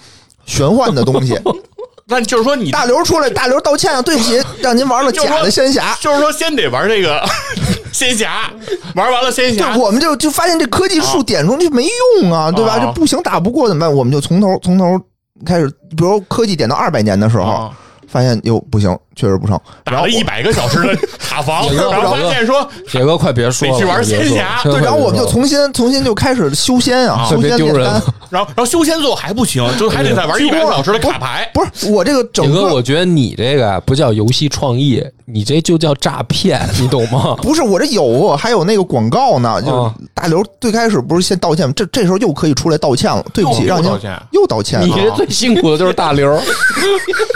[0.45, 1.39] 玄幻的东西。
[2.09, 5.97] 那就是说你大刘出来，大刘道歉啊，对不起，让您玩了假的仙侠。
[6.01, 7.21] 就是说先得玩这个
[7.93, 8.49] 仙侠，
[8.95, 11.89] 玩完了仙就侠，我们就就发现这科技树点出去没
[12.21, 12.75] 用啊，对吧？
[12.75, 13.93] 啊这不行，打不过怎么办？
[13.93, 15.01] 我们就从头从头
[15.45, 17.71] 开始，比如科技点到二百年的时候，啊
[18.09, 19.59] 发现哟不行，确实不成。
[19.85, 28.03] 然后打了一百个小时的 塔防，然后发现说铁哥快别说了，得去玩仙侠对，然后我们就重新重新就开始修仙啊，啊修仙别丢炼丹人。
[28.29, 31.51] 然后然后修仙最后还不行， 就还得再玩一百个小时的卡牌。
[31.55, 37.37] 不是我这个整铁哥，个我觉得你这个啊不叫游戏创意，你这就叫诈骗，你懂吗？
[37.43, 39.63] 不是我这有，还有那个广告呢。
[39.63, 41.73] 就大刘最开始不是先道歉吗？
[41.75, 44.87] 这这时候又可以出来道歉了，对不起，让您道歉又道歉了。
[44.87, 46.39] 你这最辛苦的就是大刘，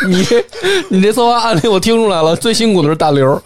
[0.08, 0.26] 你
[0.88, 3.40] 你这策划案例我听出来了，最辛苦的是大刘。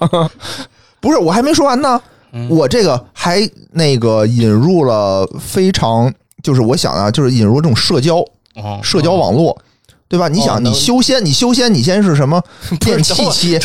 [1.01, 2.01] 不是，我还没说完呢。
[2.49, 6.13] 我这个还那个引入了非常，
[6.43, 8.17] 就是我想啊，就是引入这种社交
[8.57, 9.57] 哦社交网络，
[10.09, 10.27] 对吧？
[10.27, 12.43] 你想，你修仙，你修仙，你先是什么
[12.87, 13.59] 练气期？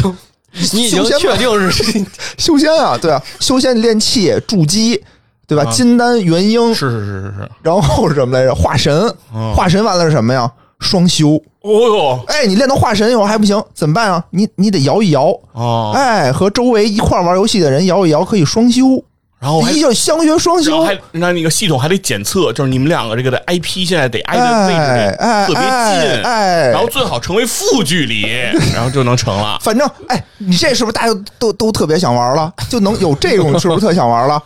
[0.73, 2.05] 你已经修仙确定是
[2.37, 5.01] 修仙啊，对啊，修仙练气筑基，
[5.47, 5.63] 对吧？
[5.63, 8.53] 啊金丹元婴，是是是是是，然后是什么来着？
[8.53, 10.51] 化神，嗯化神完了是什么呀？
[10.79, 11.41] 双修。
[11.61, 14.23] 哦哟哎，你练到化神以后还不行，怎么办啊？
[14.31, 19.03] 你你得摇一摇，哦，哎，和周围一块儿玩游戏的人摇一摇，可以双修。
[19.41, 28.23] 然后还一叫相约双修然后，还那那个系统还得检测，就是你们两个这个的 IP 现在得挨的位置哎特别近，哎，然后最好成为负距离，
[28.75, 29.57] 然后就能成了。
[29.61, 32.53] 反正哎，你这是不是大家都都都特别想玩了？
[32.69, 34.41] 就能有这种，是不是特想玩了？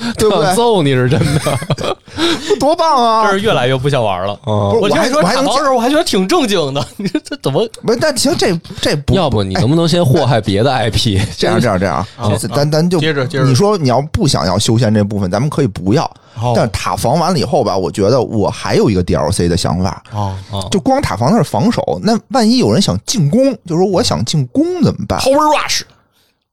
[0.16, 0.54] 对不对？
[0.54, 1.96] 揍你是真的，
[2.58, 3.26] 多棒啊！
[3.30, 4.38] 这是越来越不想玩了。
[4.46, 6.84] 嗯不是我还说我还时候，我还觉得挺正经的。
[6.96, 7.68] 你说这怎么？
[7.82, 11.20] 不是，但行，这这不要不你能不能先祸害别的 IP？
[11.36, 16.04] 这样这样这样啊，咱咱就接着接着你说你要不想要修仙这部分，咱们可以不要。
[16.40, 20.34] 哦但是塔防完了以后吧，我觉得我还有一个 DLC 的想法，哦
[20.70, 25.82] 就光塔防那是防守，那万一有人想进攻，就说我想进攻怎么办？，Power Rush，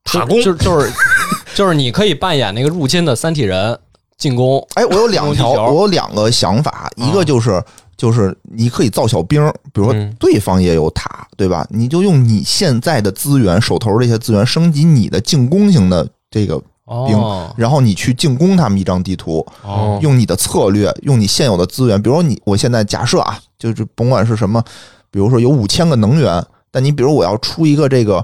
[0.04, 0.92] 塔攻就是就是
[1.58, 3.80] 就是你可以扮演那个入侵的三体人
[4.16, 4.64] 进攻。
[4.76, 7.60] 哎，我有两条，我有两个想法，一个就是
[7.98, 9.44] 就是你可以造小兵，
[9.74, 10.16] 比如说嗯。
[10.20, 11.66] 对方也有塔，对吧？
[11.72, 16.60] 你就用你现在的资源，手头这些资源升级你的进攻型的这个
[17.08, 19.98] 兵，哦，然后你去进攻他们一张地图，哦。
[20.04, 24.64] 用你的策略，用你现有的资源，比如说你，我现在假设啊，就是甭管是什么，
[25.10, 28.24] 比如说有五千个能源，但你比如我要出一个这个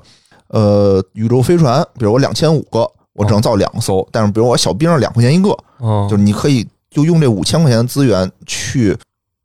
[0.50, 8.98] 呃宇宙飞船，比如我两千五个，我只能造两艘，但是比如我小兵两块钱一个，嗯，就是你可以就用这五千块钱的资源去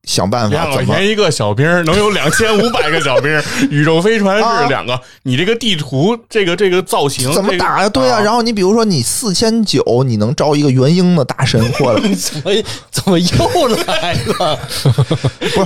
[0.09, 3.31] 想办法两块钱一个小兵，能有两千五百个小兵。
[3.71, 7.89] 宇宙飞船啊是两个，你这个地图这个这个造型怎么打呀？
[7.91, 12.51] 对啊，然后后你比如说你四千九，你能招一个元婴的大神过来， 怎么
[12.91, 14.59] 怎么又来了？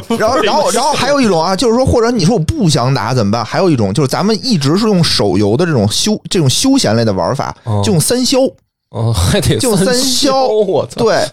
[0.09, 0.21] 不是？
[0.21, 3.45] 然后然后然后还有一种啊，就是说，或者你说我不想打怎么办？
[3.45, 8.39] 还有一种就是咱们一直是用手游的这种休这种休闲类的玩法，哦就用三消，
[8.91, 11.05] 哦，还得就三消，我操！
[11.05, 11.25] 对，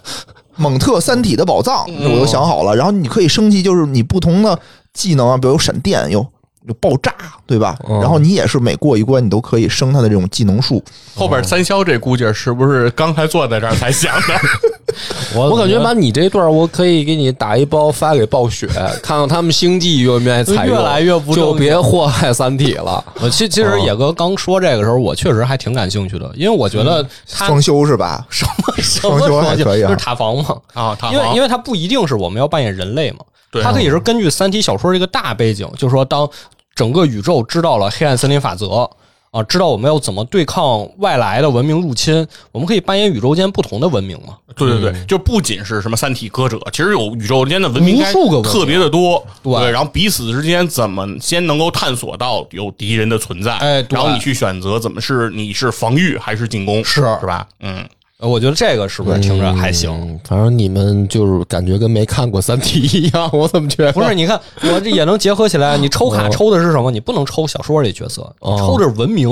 [0.59, 2.75] 蒙特三体的宝藏，嗯我都想好了。
[2.75, 4.59] 然后你可以升级，就是你不同的
[4.93, 6.25] 技能啊，比如有闪电，有
[6.67, 7.13] 有爆炸，
[7.47, 7.77] 对吧？
[7.89, 10.83] 嗯然后你也是每过一关，你都可以升他的这种技能数。
[11.15, 14.33] 后边三消这估计是不是刚才坐在这儿才想的？
[15.35, 18.67] 我我感觉把你这段，我可以给你打一包发给暴雪，
[19.03, 23.03] 看看他们星际愿不愿意采用，越来越不就别祸害三体了。
[23.21, 28.25] 我其其实野哥刚说这个时候，我确实还挺感兴趣的，因为我觉得他双修是吧？
[28.29, 30.57] 什么什双修么还可以啊就是塔防嘛。
[30.73, 33.19] 啊，塔因为因为为它不一定是我们要扮演人类嘛，
[33.51, 36.27] 对它可以是根据《三体》小说这个大背景，就是说当
[36.75, 38.89] 整个宇宙知道了黑暗森林法则
[39.31, 44.35] 啊，知道我们要怎么对抗外来的文明入侵，我们可以扮演宇宙间不同的文明嘛。
[44.55, 49.69] 对对对，就不仅是什么三体歌者，其实有宇宙间的文明无数个特别的多，对。
[49.69, 57.01] 然后彼此之间怎么先能够探索到有敌人的存在，哎然后你去选择怎么是你是防御还是进攻，是。
[57.19, 57.47] 是吧？
[57.59, 57.85] 嗯，呃
[58.27, 59.89] 我觉得这个是不是听着还行？
[59.91, 63.93] 嗯，反正你们就是感觉跟没看过《三体》一样，我怎么觉得？
[63.93, 65.77] 不是，你看我这也能结合起来。
[65.77, 66.91] 你抽卡哦抽的是什么？
[66.91, 69.29] 你不能抽小说里角色，哦抽的是文明，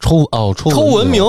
[0.00, 1.22] 抽哦抽抽文明。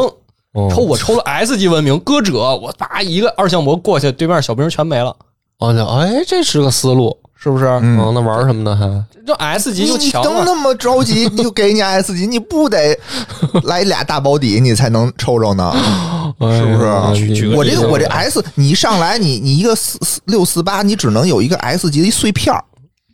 [0.54, 5.16] 哦抽我抽了 S 级文明歌者，我叭一个二向箔过去，对面小兵全没了，
[5.60, 7.16] 哦，那哎，这是个思路。
[7.42, 7.66] 是不是？
[7.82, 8.76] 嗯，那玩什么呢？
[8.76, 10.30] 还就 S 级就强了。
[10.30, 13.00] 你等那么着急， 你就给你 S 级，你不得
[13.64, 15.74] 来俩大保底，你才能抽着呢？
[16.42, 16.86] 是不是
[17.56, 22.64] 我这个我这 S，你一上来你你一个四四六四八，你只能有一个 S 级的一碎片儿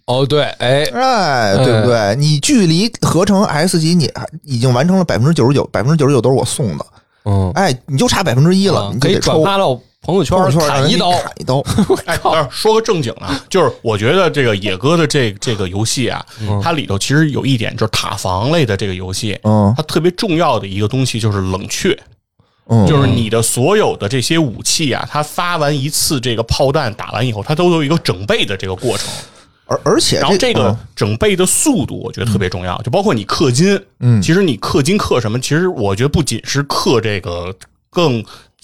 [0.07, 2.15] 哦，对，哎，哎，对不对？
[2.15, 6.85] 你距离合成 S 级，你还已经完成了百分之九十九，百分之九十九都是我送的，
[7.25, 10.37] 嗯，哎，你就差百分之一了，你可以你就得抽转发到朋友圈
[10.67, 11.11] 砍一刀。
[11.11, 11.59] 砍一刀。
[12.05, 16.23] 哎，但是说个正经的， 就是我觉得这个野哥的这这个游戏啊，
[16.61, 21.97] 它里头其实有一点就是塔防类的这个游戏，嗯它特别重要的一个东西就是冷却。
[22.67, 29.07] 嗯，就是你的所有的这些武器啊，它发完一次这个炮弹打完以后，它都有一个整备的这个过程。
[29.67, 33.79] 而而且然后这个嗯整备的速度，我觉得特别重要，就包括你氪金。
[33.99, 35.39] 嗯其实你氪金氪什么？
[35.39, 37.55] 其实我觉得不仅是氪这个
[37.89, 38.23] 更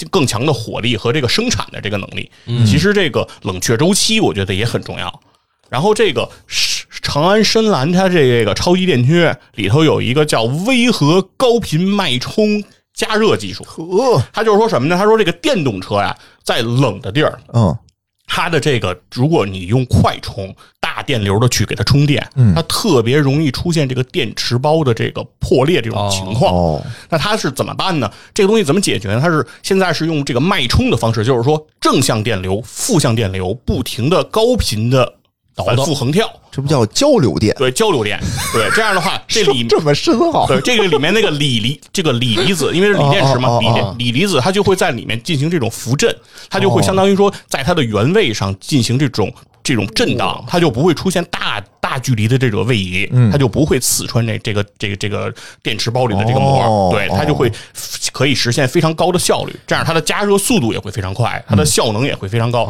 [0.09, 2.31] 更强的火力和这个生产的这个能力，
[2.65, 5.19] 其实这个冷却周期我觉得也很重要。
[5.69, 6.29] 然后这个
[7.01, 14.97] 长安深蓝它这个超级电驱里头有一个叫微核高频脉冲加热技术，呵，它就是说什么呢？
[14.97, 17.75] 他说这个电动车呀，在冷的地儿，嗯
[18.33, 26.55] 它的这个，如果你用快充大电流的去给它充电，嗯它特别容易出现这个电池包的这个破裂这种情况。
[26.55, 28.09] 哦，那它是怎么办呢？
[28.33, 29.19] 这个东西怎么解决呢？
[29.21, 35.15] 它是现在是用这个脉冲的方式，就是说正向电流、负向电流不停的高频的
[35.63, 37.55] 反复横跳，这不叫交流电？
[37.57, 38.19] 对交流电，
[38.53, 40.47] 对这样的话， 这里这么深奥？
[40.47, 43.59] 对，这个里面那个锂离这个锂离子，因为是锂电池嘛，
[43.97, 46.15] 锂锂离子它就会在里面进行这种浮振，
[46.49, 49.33] 它就会相当于说在它的原位上进行这种
[49.63, 57.51] 这种震荡，它就不会出现大大距离的这种位移，它就不会刺穿这这个这个这个电池包里的这个膜，哦对，它就会
[58.11, 62.65] 可以实现非常高的效率，这样它的加热速度也会非常快，它的效能也会非常高。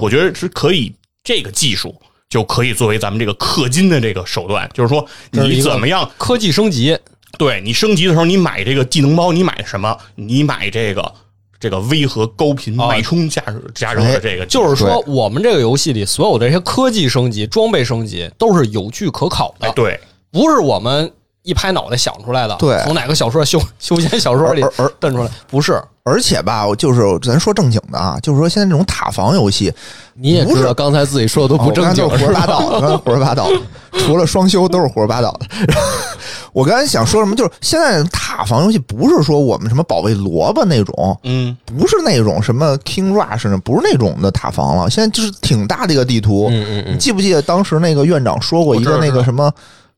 [0.00, 0.92] 我觉得是可以
[1.24, 1.94] 这个技术。
[2.28, 6.98] 就可以作为咱们这个氪金的这个手段，就是说你怎么样科技升级，
[7.38, 9.96] 对你升级的时候，你买这个技能包，你买什么？
[10.16, 11.12] 你买这个
[11.60, 20.00] 这个微和高频脉冲加热加热的这个，就是说我们这个游戏里所有的这些科技升级、装备升级都是有据可考的，哎，对，
[20.32, 21.12] 不是我们
[21.42, 22.56] 一拍脑袋想出来的。
[22.56, 25.80] 对从哪个小说修修仙小说里而而蹬出来，不是。
[26.08, 29.72] 而且吧，我就是咱说正经的啊，就是说现在这种塔防游戏
[30.14, 32.46] 你也知道，刚才自己说的都不正经胡说八？
[32.46, 33.60] 道的，刚才胡说八道的，
[34.06, 35.74] 除了双休都是胡说八道的。
[36.52, 44.88] 我刚才想说什么，就是现在塔防游戏不是说我们什么保卫萝卜那种，嗯，不是那种什么 King Rush 呢，不是那种的塔防了。
[44.88, 46.46] 现在就是挺大的一个地图。
[46.50, 49.52] 嗯嗯嗯，你记不记得当时那个院长说过一个那个什么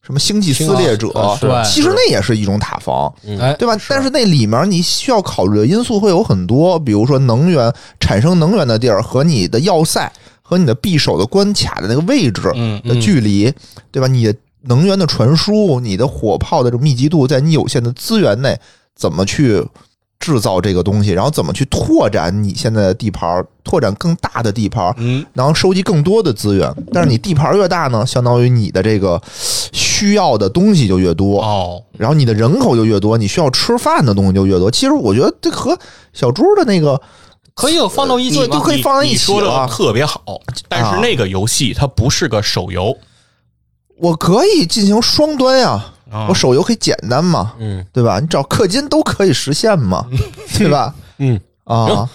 [0.08, 1.10] 什么星际撕裂者？
[1.66, 3.12] 其实那也是一种塔防。
[3.38, 3.76] 哎，对吧？
[3.90, 13.52] 但是那里面你需要考虑的因素会有很多，比如说能源产生能源的地儿和你的要塞和你的匕首的关卡的那个位置嗯的距离，
[13.92, 14.06] 对吧？
[14.06, 18.58] 你的能源的传输，你的火炮的这种密集度，在你有限的资源内
[18.96, 19.62] 怎么去
[20.20, 26.74] 制造这个东西，然后怎么去拓展你现在的地盘儿，拓展更大的地盘儿，嗯，然后收集更多的资源。
[26.92, 29.20] 但是你地盘越大呢，相当于你的这个
[29.72, 34.70] 需要的东西就越多，哦，然后你的人口就越多，你需要吃饭的东西就越多。
[34.70, 35.78] 其实我觉得这和
[36.12, 37.00] 小猪的那个
[37.54, 38.60] 可以放到一起都？
[38.60, 39.68] 可以放在一你起说的了。
[39.68, 40.20] 特别好，
[40.68, 42.96] 但是那个游戏它不是个手游，
[43.98, 45.94] 我可以进行双端呀，啊
[46.28, 48.18] 我手游可以简单嘛，嗯对吧？
[48.20, 50.06] 你找氪金都可以实现嘛，
[50.58, 50.94] 对吧？
[51.18, 52.08] 嗯，啊，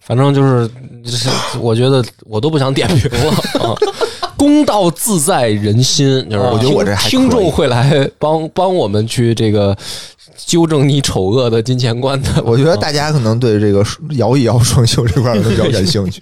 [0.00, 0.68] 反正就是，
[1.04, 1.28] 就是
[1.60, 3.32] 我觉得我都不想点评了
[3.64, 3.74] 啊。
[4.36, 9.74] 公道自在人心，就是我觉得我这还听众会来帮帮我们去这个
[10.36, 12.42] 纠正你丑恶的金钱观的。
[12.44, 16.20] 我觉得大家可能对这个摇一摇双休这块儿比较感兴趣。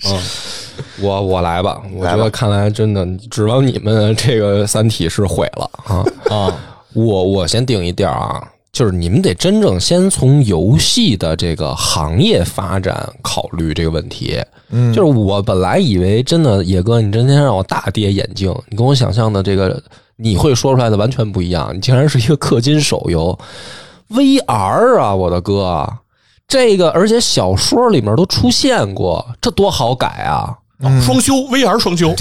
[1.01, 6.55] 我我来吧，我来吧觉得看来真的指望你们这个《三体》是毁了啊 啊！
[6.95, 14.41] 我我先定一调啊，就是你们得真正先从游戏的这个行业发展考虑这个问题。
[14.71, 19.83] 嗯，就是我本来以为真的野哥，你今天让我大跌眼镜，你跟我想象的这个
[20.17, 23.39] 你会说出来的完全不一样，你竟然是一个氪金手游
[24.11, 25.87] VR 啊，我的哥！
[26.47, 30.57] 这个而且小说里面都出现过，这多好改啊！
[31.01, 32.15] 双休 VR 双休，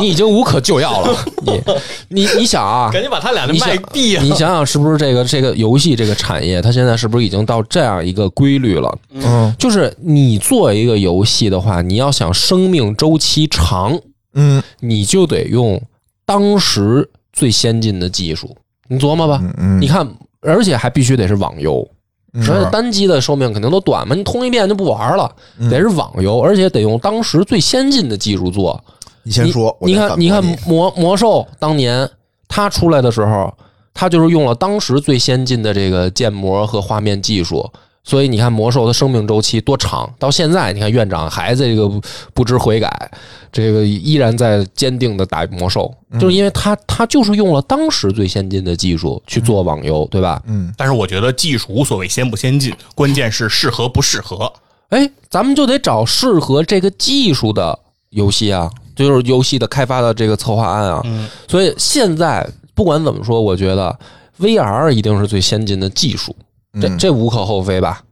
[0.00, 1.24] 你已经无可救药了。
[1.42, 1.62] 你
[2.08, 4.28] 你你想啊，赶紧把他俩的你想麦闭了你。
[4.30, 8.98] 想想是不是这个这个游戏这个产业，它现在是不是已经到这样一个规律了？
[9.14, 13.98] 嗯就是你做一个游戏的话，你要想生命周期长，
[14.34, 15.80] 嗯你就得用
[16.26, 18.56] 当时最先进的技术。
[18.88, 20.06] 你琢磨吧，嗯嗯，你看，
[20.42, 21.94] 而且还必须得是网游，嗯
[22.34, 28.82] 而且单机的寿命肯定都短嘛，你通一遍就不玩了，嗯得是网游，而且得用当时最先进的技术做。
[29.22, 32.08] 你先说，我你看，你看魔魔兽当年
[32.48, 33.52] 它出来的时候，
[33.94, 37.70] 它就是用了当时最先进的这个建模和画面技术，
[38.04, 42.00] 所以你看魔兽的生命周期多长，到现在你看院长还在这个不
[42.34, 43.10] 不知悔改，
[43.52, 50.42] 这个依然在坚定的打魔兽，嗯就是因为他他就是用了当时最先进的技术去做网游，对吧？
[50.46, 54.52] 嗯但是我觉得技术无所谓先不先进，关键是适合不适合。
[54.88, 57.78] 哎，咱们就得找适合这个技术的
[58.10, 61.00] 游戏啊，就是游戏的开发的这个策划案啊。
[61.04, 63.96] 嗯，所以现在不管怎么说，我觉得
[64.40, 66.34] VR 一定是最先进的技术，
[66.80, 68.02] 这嗯这无可厚非吧？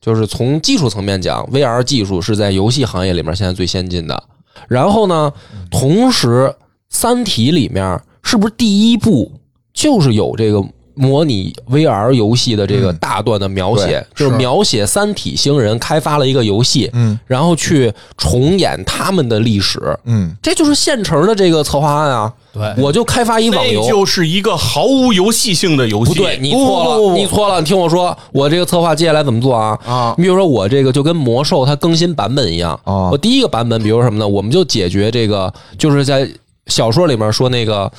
[0.00, 4.24] 就是从技术层面讲，VR 技术是在游戏行业里面现在最先进的。
[4.68, 5.32] 然后呢，
[5.70, 6.28] 同时
[6.88, 9.30] 《三体》里面是不是第一部
[9.72, 10.62] 就是有这个
[11.00, 12.96] 模拟 VR 游戏的这个嗯。
[13.00, 14.36] 大段的描写，对就是。
[14.36, 17.18] 描写三体星人开发了一个游戏，嗯。
[17.26, 20.34] 然后去重演他们的历史，嗯。
[20.42, 22.32] 这就是现成的这个策划案啊。
[22.52, 22.74] 对。
[22.78, 23.82] 我就开发一网游。
[23.82, 26.12] 那，就是一个毫无游戏性的游戏。
[26.12, 27.10] 不对，你错了，不不不。
[27.10, 29.78] 不你错了，你听我说，我这个策划接下来怎么做啊？
[29.84, 30.14] 啊。
[30.16, 33.10] 你比如说我这个就跟魔兽它更新版本一样，啊。
[33.10, 34.26] 我第一个版本，比如说什么呢？
[34.26, 36.28] 我们就解决这个，就是在
[36.66, 37.90] 小说里面说那个呃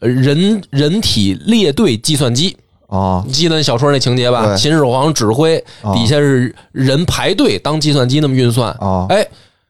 [0.00, 2.56] 人人体列队计算机。
[2.88, 4.54] 啊你记得那小说那情节吧？
[4.54, 8.70] 秦始皇指挥，哦底下是人排队当计算机那么运算。
[8.74, 9.26] 啊哎，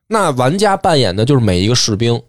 [0.07, 2.20] 那玩家扮演的就是每一个士兵。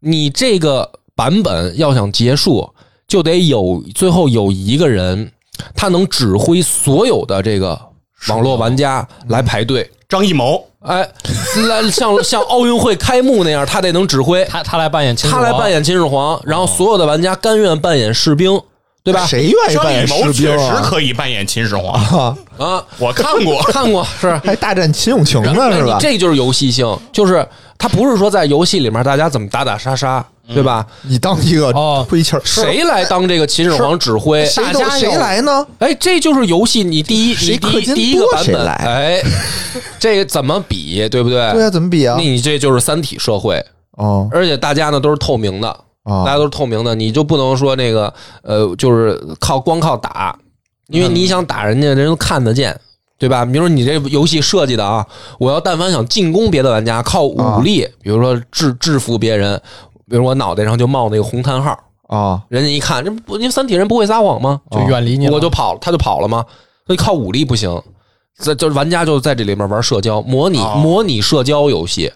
[0.00, 2.68] 你这个版本要想结束，
[3.06, 5.32] 就得有最后有一个人，
[5.74, 7.80] 他能指挥所有的这个
[8.28, 9.90] 网络玩家来排队。
[10.10, 11.08] 张艺谋哎，
[11.68, 18.60] 来像 像奥运会开幕那样，他得能指挥，他他来扮演秦始皇他来扮演秦始皇，然后所有的玩家甘愿扮演士兵，
[19.02, 19.26] 对吧？
[19.26, 20.80] 谁愿意张扮演艺谋确实啊？
[20.84, 23.60] 可以扮演秦始皇，啊，啊，我看过。
[23.72, 24.30] 看过是。
[24.44, 25.98] 还大战秦俑情呢是吧？
[26.00, 30.24] 这就是游戏性，就是他不是说在游戏里面大家怎么打打杀杀，
[30.54, 30.86] 对吧？
[31.02, 34.46] 你当一个哦灰气儿，谁来当这个秦始皇指挥？
[34.46, 35.66] 谁大家有谁来呢？
[35.78, 39.22] 哎，这就是游戏你第一谁你第一金第一个版本，来哎，
[39.98, 41.52] 这个怎么比，对不对？
[41.52, 42.16] 对啊，怎么比啊？
[42.18, 43.62] 你这就是三体社会，
[43.98, 45.68] 哦而且大家呢都是透明的，
[46.04, 50.34] 啊大家都是透明的，你就不能说那个呃，就是靠光靠打，
[50.88, 52.78] 因为你想打人家，人都看得见。
[53.20, 53.44] 对吧？
[53.44, 55.04] 比如说你这游戏设计的啊，
[55.40, 59.60] 我要但凡想进攻别的玩家，靠武力，比如说制制服别人，
[60.08, 64.60] 比如我脑袋上就冒那个红叹号，啊人家一看，这不，因为三体人不会撒谎吗？
[64.70, 66.44] 就远离你，我就跑了，他就跑了吗？
[66.86, 67.80] 所以靠武力不行，
[68.38, 72.10] 这就是玩家就在这里面玩社交，模拟、哦模拟社交游戏，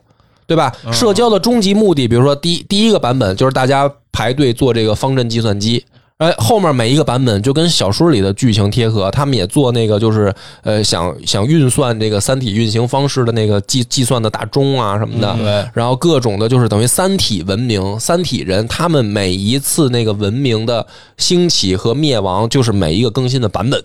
[0.47, 0.73] 对吧？
[0.91, 5.85] 社交的终极目的，比如说第一第一个版本就是大家排队做这个方阵计算机。
[6.23, 23.83] 哎，后面每一个版本就跟小说里的剧情贴合，他们也做那个，就是呃，想想运算这个三体运行方式的那个计计算的大钟啊什么的，对然后各种的，就是等于三体文明、三体人，他们每一次那个文明的兴起和灭亡，就是每一个更新的版本。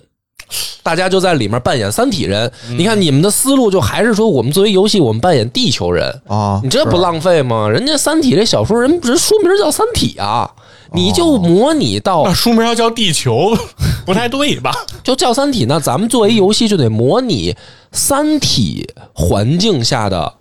[0.82, 2.50] 大家就在里面扮演三体人。
[2.68, 7.68] 嗯你看你们的思路就还是说，我们作为游戏，我们扮演地球人，啊，你这不浪费吗？
[7.68, 10.50] 人家《三体》这小说人人书名叫《三体》啊，
[10.92, 13.56] 你就哦模拟到那书名要叫地球，
[14.06, 14.72] 不太对吧？
[15.04, 17.52] 就叫《三体》呢，咱们作为游戏就得模拟
[17.92, 20.32] 《三体》环境下的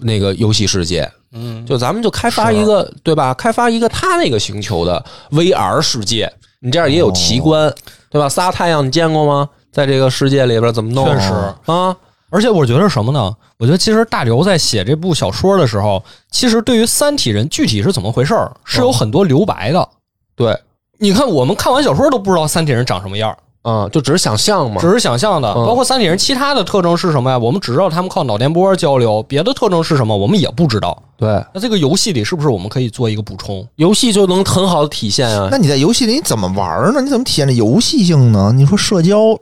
[0.00, 1.08] 那个游戏世界。
[1.32, 3.34] 嗯，就咱们就开发一个，对吧？
[3.34, 7.70] 开发一个他那个星球的 VR 世界，你这样也有奇观，
[8.16, 8.28] 对吧？
[8.30, 9.46] 仨太阳你见过吗？
[9.70, 11.04] 在这个世界里边怎么弄？
[11.04, 11.34] 确实
[11.66, 11.94] 啊，
[12.30, 13.36] 而且我觉得什么呢？
[13.58, 19.86] 我觉得其实大刘在写这部小说的时候，其实对于三体人具体是怎么回事儿，是有很多留白的。
[20.34, 20.58] 对，
[20.98, 23.36] 你看，我们看完小说都不知道三体人长什么样儿，
[23.66, 24.80] 啊，就只是想象嘛。
[24.80, 25.52] 只是想象的。
[25.52, 27.36] 嗯包括三体人其他的特征是什么呀？
[27.36, 31.02] 我们只知道他们靠脑电波交流，别的特征是什么我们也不知道。
[31.16, 33.66] 对，那这个游戏里是不是我们可以做一个补充？
[33.76, 35.48] 游戏就能很好的体现啊。
[35.50, 37.00] 那你在游戏里你怎么玩呢？
[37.00, 38.52] 你怎么体现这游戏性呢？
[38.54, 39.36] 你说社交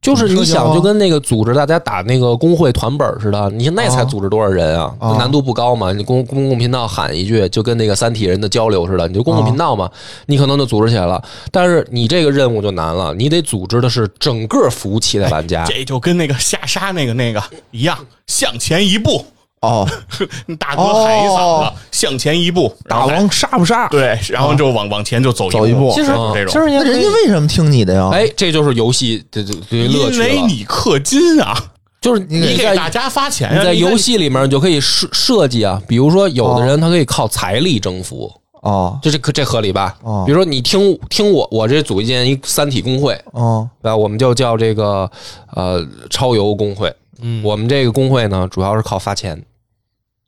[0.00, 4.94] 就是你想，就跟那个组织大家打那个工会团本似的，你那才啊组织多少人啊？
[4.98, 5.92] 啊难度不高嘛？
[5.92, 9.90] 你公公共频道喊一句，就跟那个三体人的交流似的，你就公共频道嘛，
[10.24, 11.22] 你可能就组织起来了。
[11.50, 15.64] 但是你这个任务就难了，你得组织的是整个服务器的玩家。
[15.66, 19.22] 这就跟那个下沙那个那个一样，向前一步，
[19.60, 19.86] 哦，
[20.58, 23.86] 大哥喊一嗓子哦，向前一步，然后还大王杀不杀？
[23.88, 28.08] 对，然后就往往前就走走一步其实这种，其实人家为什么听你的呀？
[28.10, 31.54] 哎，这就是游戏的这这乐因为你氪金啊，
[32.00, 38.32] 就是你你给大家发钱在游戏里面，你就可以设设计啊，比如说有的人他可以靠财力征服，
[38.62, 39.94] 哦这这可这合理吧？
[40.02, 43.94] 哦比如说你听听我，我这组一件一三体工会，哦对吧？
[43.94, 45.10] 我们就叫这个
[45.54, 46.90] 呃超游工会。
[47.22, 49.38] 嗯我们这个工会呢，主要是靠发钱。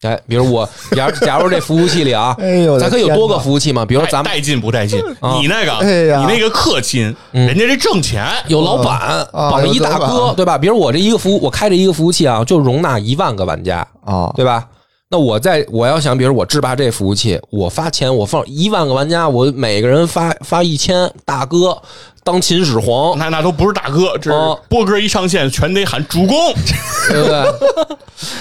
[0.02, 3.84] 哎，比如我， 假如假如这服务器里啊，哎呦咱可以有多个服务器嘛？
[3.84, 5.00] 比如说咱们带劲不带劲？
[5.20, 8.98] 啊你那个，哎呀你那个氪金，人家这挣钱，有老板
[9.32, 10.58] 啊绑一大哥，对吧？
[10.58, 14.66] 比如我这一个服务，我开着一个服务器啊，就容纳一万个玩家，啊对吧？
[15.12, 21.76] 那我在我要想，比如我制霸这服务器，我发钱，我放一万个玩家，我每个人发发一千，大哥
[22.24, 24.30] 当秦始皇，那那都不是大哥，这
[24.70, 26.34] 波哥一上线全得喊主公。
[27.12, 27.44] 对不对？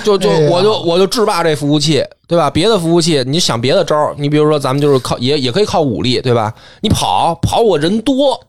[0.01, 2.49] 就就我就我就制霸这服务器，对吧？
[2.49, 6.53] 别的服务器，你想别的招儿，你比如说咱们就是靠也也可以靠武力，对吧？
[6.79, 8.39] 你跑跑我人多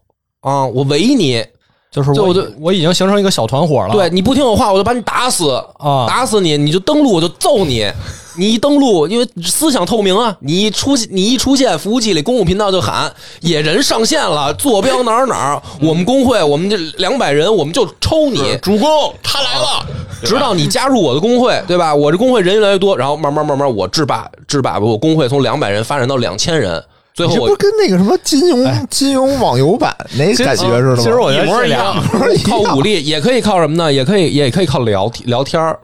[0.42, 1.44] 啊，我围你，
[1.92, 3.92] 就是我就我已经形成一个小团伙了。
[3.92, 7.86] 对你不听我话，我就把你打死啊打死你，你就登录我就揍你。
[8.34, 13.12] 你一登录，因为思想透明啊，你一出现你一出现，服务器里公共频道就喊
[13.42, 18.88] 野人上线了，坐标哪儿哪儿，我们工会我们这两百人，我们就抽你，主公，
[19.22, 19.86] 他来了，
[20.24, 21.94] 直到你加入我的工会，对吧？
[21.94, 26.82] 我这工会人越来越多，然后慢慢慢慢我制霸制霸，我工会从两百人发展到两千人，
[27.14, 30.96] 最后我不是跟那个什么金庸金庸网游版那感觉似的吗？
[30.96, 32.02] 其实我觉得一模一样。
[32.44, 33.92] 靠武力，也可以靠什么呢？
[33.92, 35.78] 也可以也可以靠聊聊天儿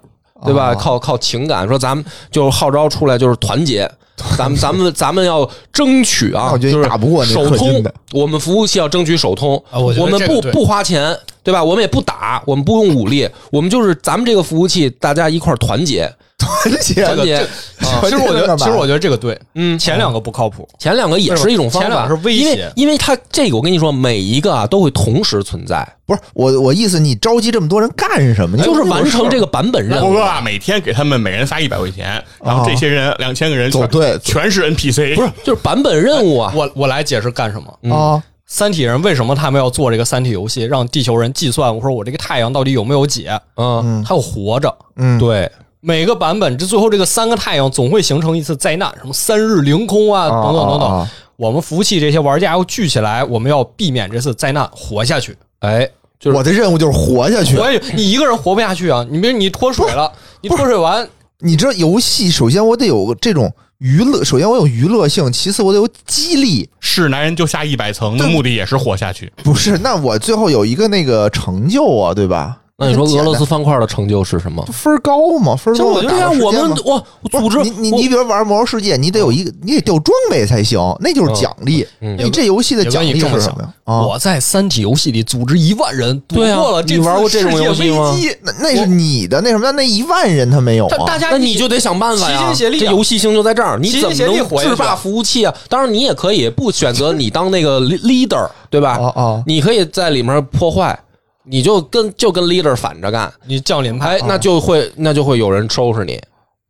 [0.44, 0.72] 对吧？
[0.72, 3.90] 哦靠靠情感，说咱们就是号召出来就是团结。
[4.36, 6.50] 咱们咱们咱们要争取啊！
[6.52, 9.56] 我觉得就是打不过那手通氪金的，我们服务器要争取手通。
[9.70, 11.62] 啊我们不不花钱，对吧？
[11.62, 16.12] 我们也不打，我们不用武力，我们就是咱们这个服务器，大家一块儿团结，
[16.62, 17.36] 团结团结。
[17.36, 17.46] 啊
[18.03, 20.68] 其实我觉得，其实我觉得这个对，嗯前两个不靠谱。
[20.78, 28.57] 前两个也是一种方法，前两个是威胁因为因为它这个我跟你说，每一个啊都会同时存在，不是我我意思，你召集这么多人干什么？
[28.57, 30.22] 你就是完成这个版本任务波哥。
[30.22, 36.53] 啊，每天给他们每人发一百块钱，然后这些人两千个人全走对全是 NPC，不是，就是版本任务啊！
[36.55, 37.94] 我我来解释干什么？
[37.94, 44.74] 啊三体人为什么他们要做这个三体游戏，让地球人计算我说我这个太阳到底有没有解，嗯，还有活着。
[44.96, 50.90] 嗯，对，每个版本这最后这个三个太阳总会形成一次灾难，什么三日凌空啊，啊等等等等。
[50.90, 55.36] 啊我们服务器这些玩家要聚起来，我们要避免这次灾难，活下去。
[55.60, 57.56] 哎，就是我的任务就是活下去。
[57.56, 59.06] 活下去，你一个人活不下去啊！
[59.08, 60.10] 你比如你脱水了，
[60.40, 61.08] 你脱水完，
[61.38, 66.68] 你知道游戏，首先我得有这种娱乐，首先我有娱乐性，其次我得有激励。
[66.80, 69.32] 是男人就下一百层的目的也是活下去。
[69.44, 72.62] 不是，那我最后有一个那个成就啊，对吧？
[72.80, 74.64] 那你说俄罗斯方块的成就是什么？
[74.72, 75.56] 分高吗？
[75.56, 81.84] 分高的就我觉得呀，我们我我组织你你我你比如玩《魔兽世界》，你得有一个，你得掉装备才行，那就是奖励。
[82.00, 83.74] 嗯你这游戏的奖励是什么呀？
[83.82, 91.04] 啊，我在三体游戏里组织一万人，躲对啊过了这你玩过这种世界游戏吗危机那那是你的那什么，那一万人他没有啊。
[91.04, 92.38] 大家那你就得想办法呀！
[92.38, 95.52] 齐心协力啊这游戏性就在这儿，你怎么制霸服务器啊？
[95.68, 98.96] 当然，你也可以不选择你当那个 leader，对吧？
[99.00, 100.96] 哦哦你可以在里面破坏，
[101.51, 106.20] 你就跟就跟 leader 反着干，你降临派哎，那就会那就会有人收拾你。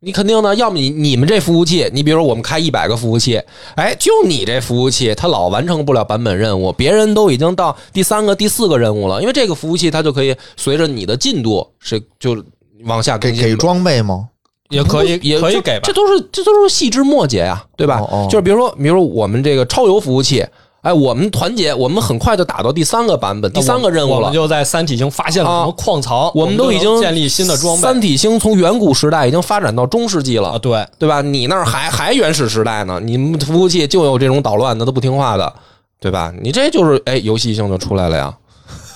[0.01, 3.41] 你肯定的，要么你你们这服务器，你比如说我们开一百个服务器，
[3.75, 12.41] 哎，就你这服务器它老完成不了版本任务，别人都已经到第三个、第四个任务了，因为这个服务器它就可以随着你的进度是就
[12.85, 14.29] 往下给给装备吗？
[14.69, 15.91] 也可以也可以给吧这？
[15.91, 17.99] 都是这都是细枝末节呀，对吧？
[17.99, 20.45] 哦哦就是比如说，比如说我们这个超游服务器，
[20.81, 24.33] 哎，我们团结，我们很快就打到第三个版本、第三个任务了我们。
[24.33, 31.21] 就在三体星发现了什么矿藏，我们都已经建立新的装备三体星从远古时代已经发展到中世纪了啊，，对，对吧？
[31.21, 35.53] 你那儿还还原始时代呢，你们服务器就有这种捣乱的，都不听话的，
[35.99, 36.33] 对吧？
[36.41, 38.33] 你这就是哎，游戏性就出来了呀。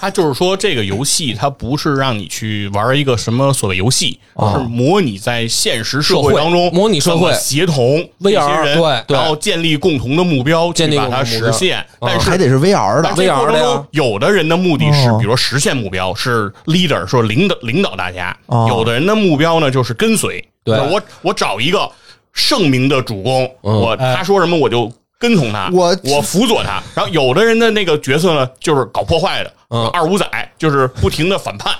[0.03, 7.33] 它就是说，这个游戏它不是让你去玩一个什么所谓游戏，而是模拟在现实社会当中模拟社会。
[7.35, 9.17] 协同 VR 人，对对。
[9.17, 11.85] 然后建立共同的目标，建立去把它实现。
[12.01, 18.65] 但是还得是 VR 的，这 VR 过程的有的人的目的是哦，比如说实现目标，是 leader，说领导领导大家；哦。
[18.67, 20.45] 有的人的目标呢，就是跟随。
[20.65, 20.77] 对。
[20.77, 21.89] 我我找一个
[22.33, 23.73] 盛名的主公，嗯。
[23.73, 26.81] 我哎他说什么我就跟从他，我我辅佐他。
[26.95, 30.25] 然后有的人的那个角色呢，就是搞破坏的，嗯二五仔，
[30.57, 31.73] 就是不停的反叛，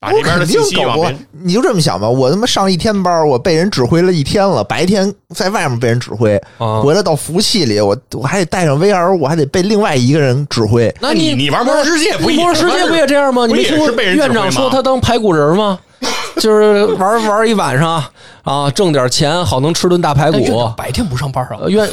[0.00, 1.28] 把这我肯边的信息定搞不往边。。
[1.44, 10.92] 你就这么想吧，我他妈上一天班，我被人指挥了一天了，白天在外面被人指挥，啊回来到服务器里，我我还得带上 VR，我还得被另外一个人指挥。
[11.00, 13.46] 那你你玩魔兽世界不也魔兽世界不也这样吗？
[13.46, 15.78] 你不也没听过是被人院长说他当排骨人吗？
[16.38, 18.02] 就是玩玩一晚上
[18.44, 20.72] 啊，挣点钱，好能吃顿大排骨长。
[20.76, 21.88] 白天不上班啊呃，院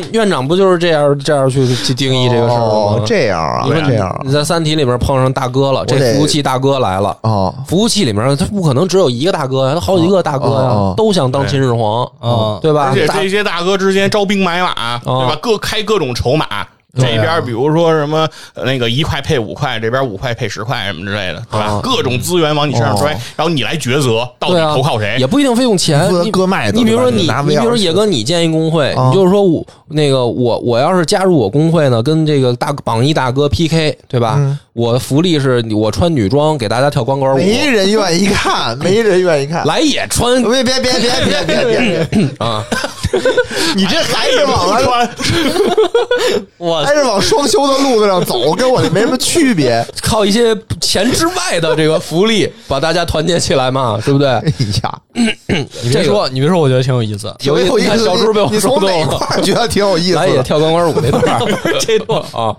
[0.12, 3.04] 院长不就是这样这样去去定义这个事儿哦吗？
[3.06, 7.16] 这样啊，这样啊你在《三体》里边碰上大哥了，这服务器大哥来了。
[7.22, 12.88] 哦，服务器里面他不可能只有一个大哥呀，他好几个大哥呀，都想当秦始皇，哦对吧？
[12.90, 15.36] 而且这些大哥之间招兵买马，对吧？
[15.40, 16.46] 各开各种筹码。
[16.94, 21.80] 这边比如说什么呃那个一块配五块，这边五块配十块什么之类的，对吧啊？
[21.82, 25.26] 各种资源往你身上摔哦，然后你来抉择到底投靠谁也。
[25.26, 34.38] 不一定非用钱，你割麦子你比如说你，你比如说野哥，你建一工会，啊你就是说我那个我我要是加入我工会呢，跟这个大榜一大哥 PK，对吧？
[34.74, 42.64] 我的福利是我穿女装给大家跳钢管舞，没人愿意看，没人愿意看，来也穿，别别别别别别别 别啊！
[43.76, 45.06] 你这还是往穿，
[46.86, 49.86] 还是往双休的路子上走，跟我没什么区别。
[50.00, 54.28] 靠一些钱之外的这个福利，把大家团结起来嘛，对不对？
[54.28, 54.44] 哎
[54.82, 54.98] 呀，
[55.82, 57.34] 你别说，你别说，我觉得挺有意思。
[57.42, 60.16] 有意思，小猪被我说动了，觉得挺有意思。
[60.16, 61.38] 来也跳钢管舞那段，
[61.78, 62.56] 这段啊，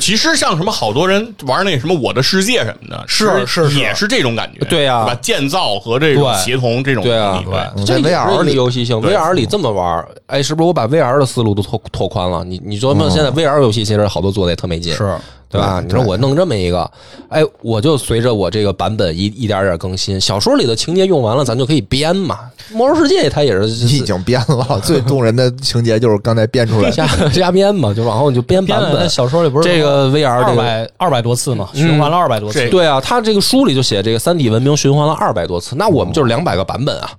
[0.00, 1.25] 其实像什么好多人。
[1.46, 3.78] 玩那什么《我的世界》什么的，是是是。
[3.78, 5.14] 也是这种感觉，对呀把？
[5.16, 7.84] 建造和这种协同这种对啊对。
[7.84, 12.44] 在这 VR 里游戏性，VR 里这么玩儿，哎，是不是我把 VR 的思路都拓拓宽了？
[12.44, 15.16] 你你琢磨现在 VR 游戏其实好多做的也特没劲，是
[15.56, 15.80] 对吧？
[15.84, 16.90] 你说我弄这么一个，
[17.28, 22.38] 哎，我就随着我这个版本一一点点更新，小说里的情节用完了，咱就可以编嘛。
[22.72, 26.92] 魔兽世界它也是 已经编了， 最动人的情节就是刚才编出来的。
[26.92, 29.08] 瞎 瞎编嘛，就往后你就编版本。
[29.08, 30.56] 小说里不是这个 VR 二这个。
[30.56, 32.68] 百二百多次嘛，循环了二百多次这。
[32.68, 37.10] 对啊，他这个书里就写这个三体文明循环了二百多次，那我们就是两百个版本啊，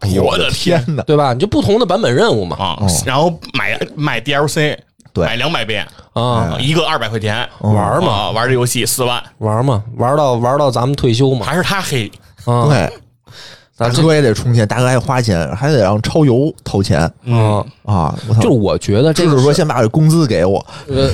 [0.00, 1.02] 哎呦我的天哪！
[1.02, 1.32] 对吧？
[1.32, 4.76] 你就不同的版本任务嘛，啊哦，然后买买 DLC，
[5.14, 12.10] 对买两百遍，啊，啊一个二百块钱玩嘛，啊，玩这游戏四万，玩嘛，玩到玩到咱们退休嘛，还是他黑，
[12.44, 12.92] 啊，对，
[13.76, 18.14] 大咱哥也得充钱，大哥还花钱，还得让超游掏钱嗯，啊！
[18.28, 18.40] 我操！
[18.40, 20.64] 就我觉得这就是说，先把这工资给我。
[20.88, 21.10] 呃，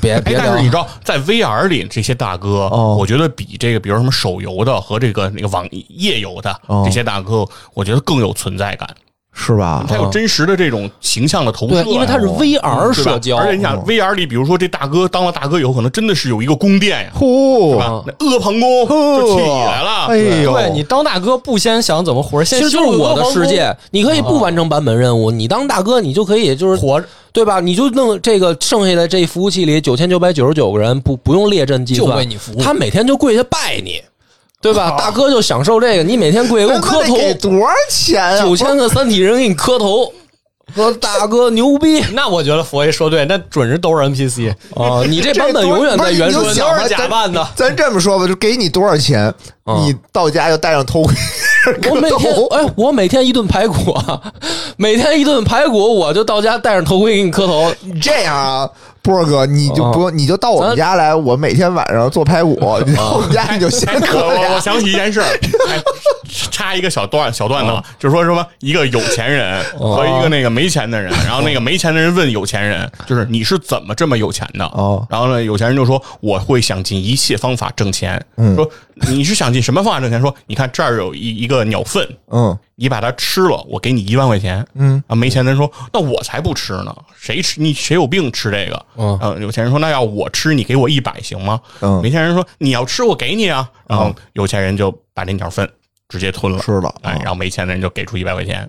[0.00, 8.86] 别别但是你知道，在 VR 里这些大哥，哦我觉得比这个，比如什么手游的和这个那个网页游的哦这些大哥，我觉得更有存在感，
[9.34, 9.84] 是吧？
[9.88, 18.04] 他有真实的这种形象的投射，对，因为它是 VR 社交，而且你想 VR 里，比如说这大哥当了大哥以后，可能真的是有一个宫殿呀，呼是吧？
[18.06, 27.58] 那阿房宫就起来了，哎呦，对你当大哥不先想怎么活着，先其实就是我的世界，你可以不完成版本任务，你当大哥，你就可以就是活着对吧？
[27.58, 34.00] 你就弄这个剩下的这服务器里九千九百九十九个人，不不用列阵计算，就为你服务他每天就跪下拜你，
[34.62, 34.94] 对吧？
[34.96, 38.40] 大哥就享受这个，你每天跪下给我磕头给多少钱啊？
[38.42, 40.10] 九千个三体人给你磕头，
[40.74, 45.02] 说大哥牛逼那我觉得佛爷说对，那准是都是 NPC，啊！
[45.06, 47.46] 你这版本永远在原不是说你就想吧都是假扮的。
[47.54, 49.26] 咱这么说吧，就给你多少钱，
[49.66, 51.14] 嗯你到家就戴上头盔，
[51.90, 54.32] 我每天磕头哎，我每天一顿排骨啊，
[54.78, 57.70] 每天一顿排骨，我就到家戴上头盔给你磕头。
[57.80, 58.70] 你这样啊，
[59.02, 62.54] 波哥，你就不用，你就到我们家来，我每天晚上做排骨，
[62.86, 64.60] 你到我们家你就先可 我我。
[64.60, 65.20] 想起一件事
[66.62, 74.64] 插一个小段小段子了，就是说什么一个有钱人和一个那个没钱的人， 然后那个没钱的人问有钱人，就是你是怎么这么有钱的？
[74.66, 78.24] 哦然后呢，有钱人就说我会想尽一切方法挣钱。
[78.54, 80.20] 说你是想尽什么方法挣钱？
[80.20, 84.64] 说你看这儿有一一个鸟粪，嗯，你把它吃了，我给你一万块钱。
[84.74, 88.86] 嗯啊，没钱的人说，那我才不吃呢，谁吃你谁有病吃这个？
[88.96, 91.60] 嗯啊，有钱人说，那要我吃，你给我一百行吗？
[91.80, 93.68] 嗯没钱人说，你要吃我给你啊。
[93.88, 95.68] 然后有钱人就把这鸟粪
[96.12, 98.68] 直接吞了，吃了哎，然后没钱的人就给出一百块钱。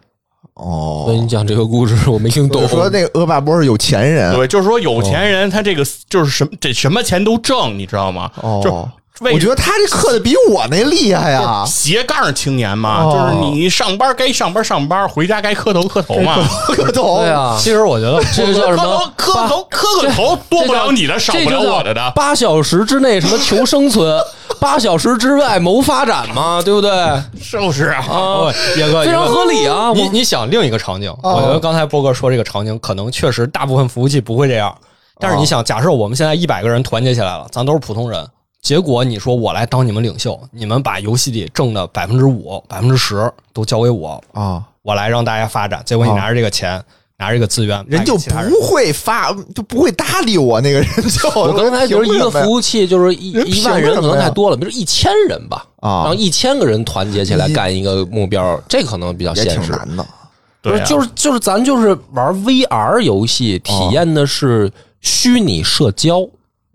[0.56, 2.68] 哦所以，你讲这个故事，我没听懂我。
[2.68, 8.32] 说那个恶霸波是有钱人，对，就是说有钱人他这个就是什么这什么钱都挣，你知道吗？
[8.36, 16.38] 就是哦，为我觉得他这刻的比我那厉害呀，斜杠青年嘛，哦就是你上班该上班上班，回家该磕头磕头嘛。
[16.66, 19.14] 磕头，对啊，其实我觉得这个叫什么？
[19.16, 22.11] 磕个头磕个头，多不了你的，少不了我的的。
[22.16, 24.20] 八小时之内什么求生存，
[24.59, 26.91] 八小时之外谋发展嘛，对不对？
[27.39, 28.03] 是不是啊，
[28.76, 29.91] 野哥非常合理啊。
[29.93, 34.76] 你你想另一个场景，哦我觉得刚才波哥说这个场景，可能确实大部分服务器不会这样。
[35.20, 38.28] 但是你想，假设我们现在一百个人团结起来了，咱都是普通人，
[38.64, 45.84] 结果你说我来当你们领袖，你们把游戏里挣的百分之五、百分之十都交给我，啊，我来让大家发展。
[45.86, 46.82] 结果你拿着这个钱，
[47.18, 51.30] 拿着这个资源，人就不会发，就不会搭理我那个人就。
[51.41, 59.72] 我刚才觉得一个服务器就是一一万人可能太多了，比如一千人吧，啊然后一千个人团结起来干一个目标，这可能比较也现实。
[59.74, 60.05] 挺难的。
[60.61, 66.26] 对啊，就是就是咱就是玩 VR 游戏，体验的是虚拟社交，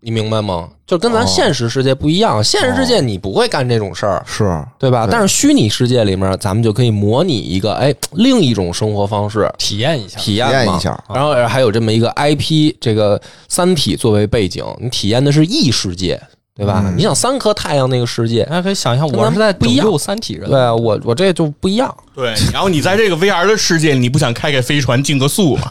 [0.00, 0.68] 你明白吗？
[0.86, 4.44] 就跟咱现实世界不一样，现实世界你不会干这种事儿，是，
[4.78, 5.06] 对吧？
[5.06, 5.12] 对。
[5.12, 10.18] 但是虚拟世界里面，咱们就可以模拟一个哎另一种生活方式，体验一下。
[10.18, 11.04] 体验体验一下。
[11.12, 13.18] 然后还有这么一个 IP，这个
[13.48, 16.20] 《三体》作为背景，你体验的是异世界，
[16.58, 16.82] 对吧？
[16.84, 16.94] 嗯。
[16.96, 19.84] 你想三颗太阳那个世界，大家可以想一下，跟咱我是在不一样。
[19.84, 22.34] 拯救三体人，对啊，我我这就不一样，对。
[22.52, 25.70] 然后你在这个 VR 的世界，你不想开开飞船竞个速吗？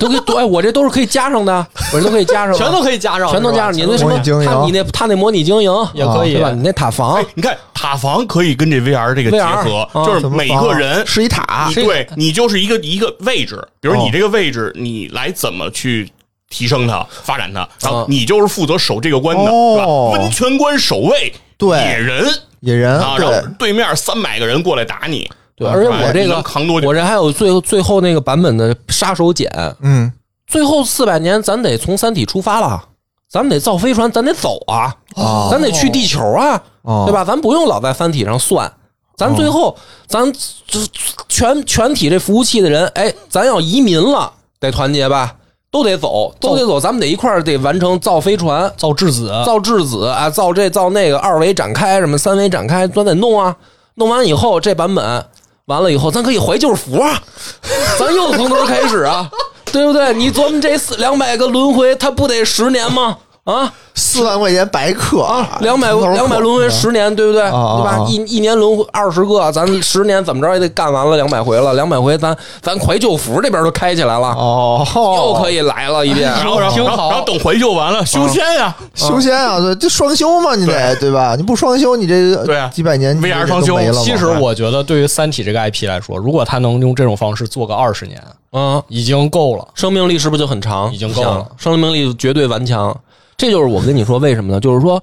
[0.00, 3.74] 都可以，对，我这都是可以加上的，我这都可以加上， 全都可以加上，全都加上。
[3.74, 4.46] 你那什么，经营。
[4.48, 6.32] 他你那他那模拟经营也可以。
[6.32, 6.50] 对吧？
[6.52, 7.16] 你那塔防。
[7.16, 11.66] 哎，你看塔防可以跟这 VR 这个结合，啊就是每个人是一塔。
[11.68, 16.10] 你，对你就是一个一个位置，比如你这个位置，你来怎么去
[16.50, 20.12] 提升它、发展它，然后啊你就是负责守这个关的，哦。
[20.12, 20.22] 是吧？
[20.22, 21.78] 温泉关守卫，对。
[21.78, 22.26] 野人。
[22.60, 26.86] 野人啊，然后对，对面三百个人过来打你，对，而且我这个扛多久？
[26.88, 29.48] 我这还有最后最后那个版本的杀手锏，
[29.80, 30.12] 嗯。
[30.46, 32.84] 最后四百年咱得从三体出发了，
[33.30, 37.04] 咱们得造飞船，咱得走啊，啊咱得去地球啊，哦。
[37.06, 37.24] 对吧？
[37.24, 38.70] 咱不用老在三体上算，
[39.16, 39.74] 咱最后
[40.06, 40.30] 咱
[40.66, 40.80] 这
[41.28, 45.36] 全全体这服务器的人，哎，咱要移民了，得团结吧，
[45.72, 48.72] 都得走，都得走，咱们得一块儿得完成造飞船。
[48.76, 53.56] 造质子，造质子啊，造这造那个，二维展开什么三维展开，咱得弄啊。
[53.94, 55.24] 弄完以后，这版本
[55.66, 57.22] 完了以后，咱可以怀旧服啊，
[57.98, 59.30] 咱又从头开始啊，
[59.70, 60.12] 对不对？
[60.14, 63.18] 你琢磨这四两百个轮回，它不得十年吗？
[63.50, 67.42] 啊四万块钱白氪啊，两百两百轮回十年，对不对？
[67.42, 68.06] 对吧啊？
[68.08, 76.30] 一一年轮回二十个，咱十年怎么着也得干完了两百回了，两百回咱咱怀旧服这边都开起来了，哦，又可以来了一遍。
[76.30, 81.34] 然后然后挺好然后然后等怀旧完了修仙呀，修仙啊，对，这双修嘛，你得对吧？
[81.36, 88.22] 你不双修，你这对啊几百年 VR 双修都没了其实我觉得，对于《三体》这个 IP 来说，如果他能用这种方式做个二十年，
[88.52, 89.68] 嗯，已经够了。
[89.74, 90.90] 生命力是不是就很长？
[90.94, 92.96] 已经够了生命力绝对顽强。
[93.40, 94.60] 这就是我跟你说为什么呢？
[94.60, 95.02] 就是说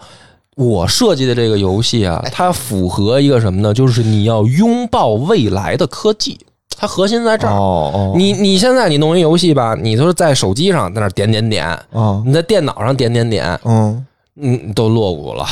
[0.56, 3.74] 我设计的这个游戏啊，它符合一个什么呢？
[3.74, 6.40] 就是你要拥抱未来的科技，
[6.78, 7.52] 它核心在这儿。
[7.52, 14.06] 哦哦，你你现在你弄一游戏吧，你都是在手机上在那点点点，啊你在电脑上点点点，嗯
[14.40, 15.44] 嗯，都落伍了，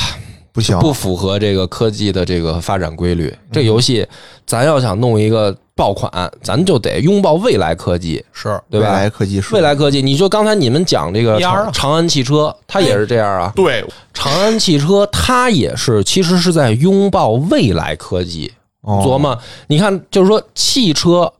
[0.56, 3.30] 不行，不符合这个科技的这个发展规律。
[3.52, 4.06] 这游戏
[4.46, 6.10] 咱要想弄一个爆款，
[6.42, 8.86] 咱就得拥抱未来科技，是对吧？
[8.86, 13.52] 未来科技是未来科技，你就刚才你们讲这个长长安汽车，它也是这样啊。
[13.54, 18.50] 对，长安汽车它也是，其实是在拥抱未来科技。
[18.80, 21.30] 哦琢磨，你看，就是说汽车，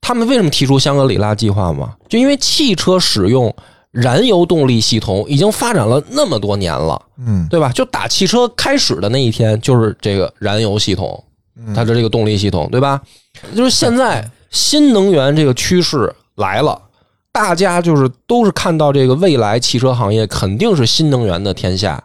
[0.00, 1.94] 他们为什么提出香格里拉计划嘛？
[2.08, 3.54] 就因为汽车使用
[3.90, 7.72] 燃油动力系统已经发展了那么多年了，嗯对吧？
[7.72, 11.24] 就打汽车开始的那一天，就是这个燃油系统，
[11.74, 13.02] 它的这个动力系统，对吧？
[13.54, 16.80] 就是现在新能源这个趋势来了，
[17.32, 22.02] 大家就是都是看到这个未来汽车行业肯定是新能源的天下。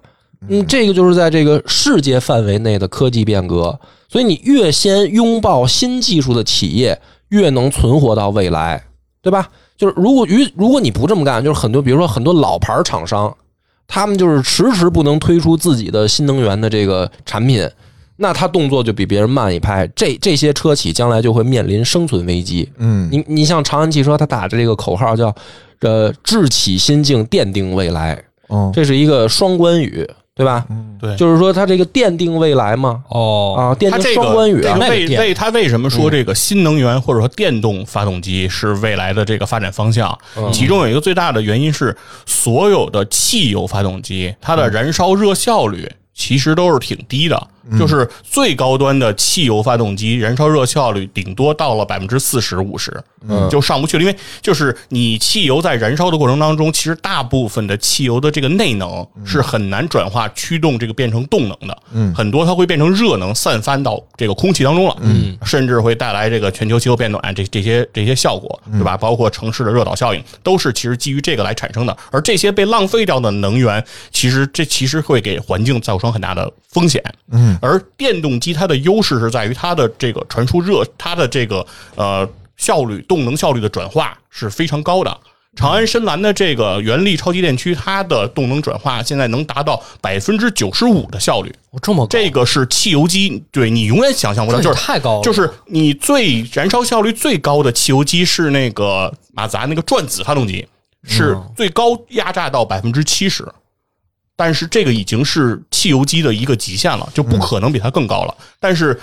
[0.48, 3.80] 嗯，这个就是在这个世界范围内的科技变革，
[4.10, 7.00] 所以你越先拥抱新技术的企业，
[7.30, 8.84] 越能存活到未来，
[9.22, 9.50] 对吧？
[9.78, 13.36] 就是如果于如果你不这么干，就是很多比如说很多老牌厂商，
[13.88, 17.70] 他们就是迟迟不能推出自己的新能源的这个产品，
[18.18, 22.70] 那他动作就比别人慢一拍，这这些车企将来就会面临生存危机。
[22.78, 23.10] 嗯。
[23.12, 25.36] 你你像长安汽车，它打着这个口号叫
[25.82, 28.72] “呃，智启心境，奠定未来”，哦。
[28.74, 30.66] 这是一个双关语，对吧？
[31.00, 40.18] 对，就是说它这个奠定未来嘛，哦，啊，奠定双关语啊这个为为它为什么说这个新能源或者说电动发动机是未来的这个发展方向？
[40.52, 41.96] 其中有一个最大的原因是，
[42.26, 47.48] 所有的汽油发动机它的燃烧热效率其实都是挺低的。
[47.80, 54.04] 就是最高端的汽油发动机燃烧热效率顶多到了百分之四十五十，嗯就上不去了。
[54.04, 68.96] 因为就是你汽油在燃烧的过程当中，其实大部分的汽油的这个内能是很难转化驱动这个变成动能的，嗯，很多它会变成热能散发到这个空气当中了，嗯，甚至会带来这个全球气候变暖这这些这些效果，对吧？
[68.96, 71.98] 包括城市的热岛效应，都是其实基于这个来产生的。
[72.12, 81.66] 而这些被浪费掉的能源，其实这其实会给环境造成很大的风险，嗯，而电动机它的优势是在于它的这个传输热，它的这个
[81.96, 82.28] 呃
[82.58, 85.18] 效率、动能效率的转化是非常高的。
[85.58, 92.08] 长安深蓝的这个原力超级电驱，它的动能转化现在能达到百分之九十五的效率，我这么高。
[92.08, 100.68] 这个是汽油机，对你永远想象不到，就是太高了，就是你最燃烧效率最高的汽油机是那个马自达那个转子发动机，
[101.08, 103.48] 是最高压榨到百分之七十，
[104.36, 108.36] 但是这个已经是汽油机的一个极限了，就不可能比它更高了。
[108.60, 109.00] 但是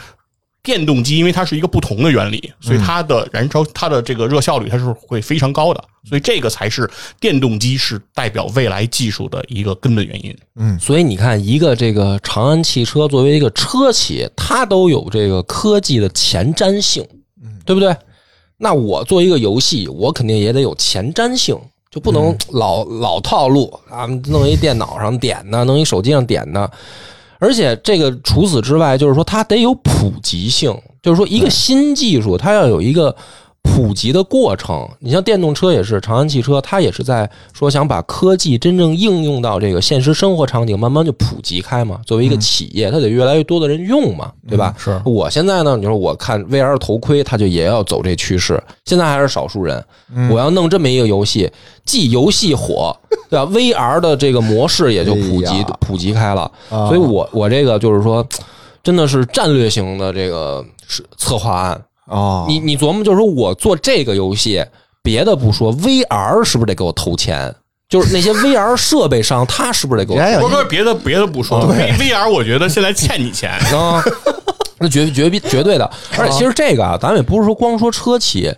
[0.62, 6.88] 电动机因为它是一个不同的原理，所以它的燃烧它的这个热效率它是会非常高的，所以这个才是
[7.18, 10.36] 电动机是代表未来技术的一个根本原因。
[10.56, 17.04] 嗯所以你看，一个这个长安汽车作为一个车企，它都有这个科技的前瞻性，
[17.64, 17.96] 对不对？
[18.58, 21.58] 那我做一个游戏，我肯定也得有前瞻性，
[21.92, 26.68] 就不能老、老套路啊，弄一电脑上点的，弄一手机上点的。
[27.38, 33.14] 而且这个除此之外，就是说它得有普及性，就是说一个新技术，它要有一个
[33.62, 34.88] 普及的过程。
[34.98, 42.00] 你像电动车也是，长安汽车它也是在说想把科技真正应用到这个现实生活场景，慢慢就普及开嘛。
[42.04, 44.74] 作为一个企业，它得越来越多的人用嘛，对吧？
[44.76, 49.82] 是我现在呢，你说我看 VR 头盔，它就也要走这趋势，现在还是少数人。
[50.30, 51.50] 我要弄这么一个游戏，
[51.84, 52.94] 既游戏火，
[53.30, 56.42] 对吧？VR 的这个模式也就普及、普及开了。
[56.68, 58.26] 啊所以我我这个就是说，
[58.82, 61.80] 真的是战略型的这个是策划案。
[62.06, 64.64] 哦，你你琢磨，就是说我做这个游戏，
[65.02, 67.54] 别的不说，VR 是不是得给我投钱？
[67.88, 73.50] 就是那些 VR 设备商，他是不是得给我人家有不是别的别的不说 VR 我觉得现在欠你钱。
[73.50, 74.02] 啊，
[74.78, 75.90] 那绝绝必绝对的。
[76.16, 78.50] 而且其实这个啊，咱们也不是说光说车企，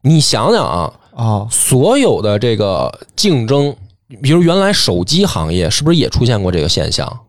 [0.00, 3.76] 你想想啊，啊，所有的这个竞争，
[4.22, 7.20] 比如原来手机行业是不是也出现过这个现象？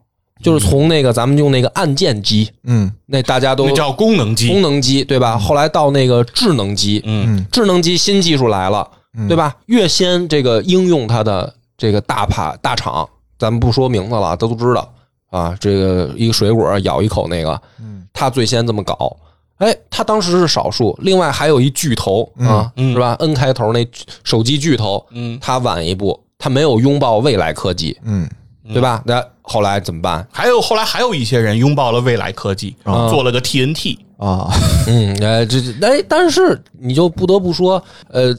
[0.41, 2.91] 就是从那个咱们用那个按键机，嗯。
[3.06, 4.48] 那大家都那叫功能机。
[4.49, 5.38] 功，能机对吧？
[5.38, 8.88] 后来到那个智能机，嗯，智能机新技术来了，
[9.28, 9.56] 对吧？
[9.66, 13.07] 越先这个应用它的这个大牌大厂，
[13.38, 14.94] 咱们不说名字了，都都知道
[15.30, 15.56] 啊。
[15.60, 18.03] 这个一个水果咬一口那个，嗯。
[18.14, 19.18] 他最先这么搞。
[19.57, 22.94] 哎，他当时是少数，另外还有一巨头啊，嗯。
[22.94, 23.86] 是吧？N 开头那
[24.24, 28.30] 手机巨头，嗯，他晚一步，他没有拥抱未来科技，嗯
[28.74, 29.02] 对吧？
[29.06, 30.28] 那后来怎么办？
[30.32, 33.98] 还有后来还有一些人拥抱了未来科技，做了个 TNT。
[34.18, 34.50] 啊，
[34.88, 38.36] 嗯，哎，这这哎，但是你就不得不说，呃，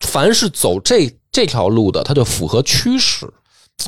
[0.00, 3.28] 凡是走这这条路的，它就符合趋势。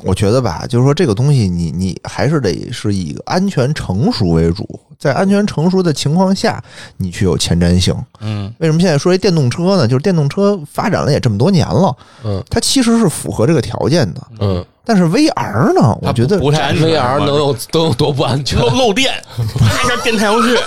[0.02, 4.68] 我觉得吧，就是说这个东西你，你还是得是以安全成熟为主，
[4.98, 6.62] 在安全成熟的情况下，
[6.96, 7.94] 你去有前瞻性。
[8.20, 9.88] 嗯，为什么现在说这电动车呢？
[9.88, 14.22] 就是电动车发展了也这么多年了，嗯，它其实是符合这个条件的。
[14.40, 18.59] 嗯但是 VR 呢，我它觉得不太安全，VR 能有都有多不安全？
[18.61, 19.12] 漏漏电，
[19.59, 20.59] 啪一下电太阳穴。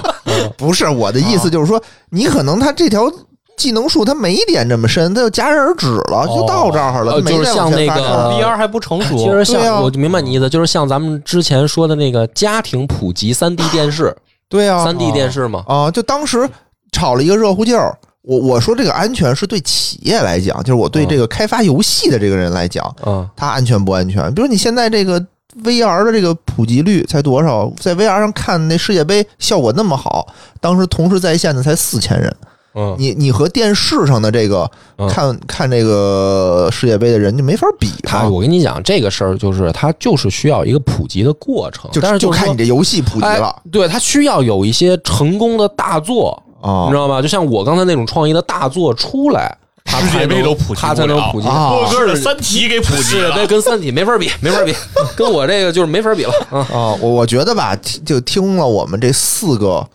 [0.56, 3.10] 不是我的意思，就是说你可能它这条
[3.56, 8.02] 技能树它没点这么深，它就戛然而止了，就到这儿了，呃它没再往就是像那个前发展。
[8.04, 9.80] 了 VR 还不成熟，其实像、对啊。
[9.80, 14.14] 我就明白你意思，就是像咱们之前说的那个家庭普及三 D 电视、
[14.48, 16.48] 对啊，三 D 电视嘛，啊，就当时
[16.92, 17.96] 炒了一个热乎劲儿。
[18.26, 24.34] 我我说这个安全是对企业来讲，就是我对这个开发游戏的这个人来讲，嗯它安全不安全？
[24.34, 25.24] 比如你现在这个
[25.62, 27.72] VR 的这个普及率才多少？
[27.78, 30.26] 在 VR 上看那世界杯效果那么好，
[30.60, 32.36] 当时同时在线的才四千人，
[32.74, 38.28] 嗯，你你和电视上的这个嗯看看这个世界杯的人就没法比他。
[38.28, 47.20] 我跟你讲，这个事儿就是他就是需要一个普及的过程，就但是就是说你这游戏普及了哎，对，他需要有一些成功的大作，啊你知道吗？
[47.22, 51.48] 就像我刚才那种创意的大作出来，他 世界才能杯都普及他才能普及。
[51.48, 54.74] 啊默哥的《三体》给普及了世界杯，跟三体没法比，没法比，
[55.16, 56.58] 跟我这个就是没法比了啊。
[56.60, 56.94] 啊！
[57.00, 59.86] 我我觉得吧，就听了我们这四个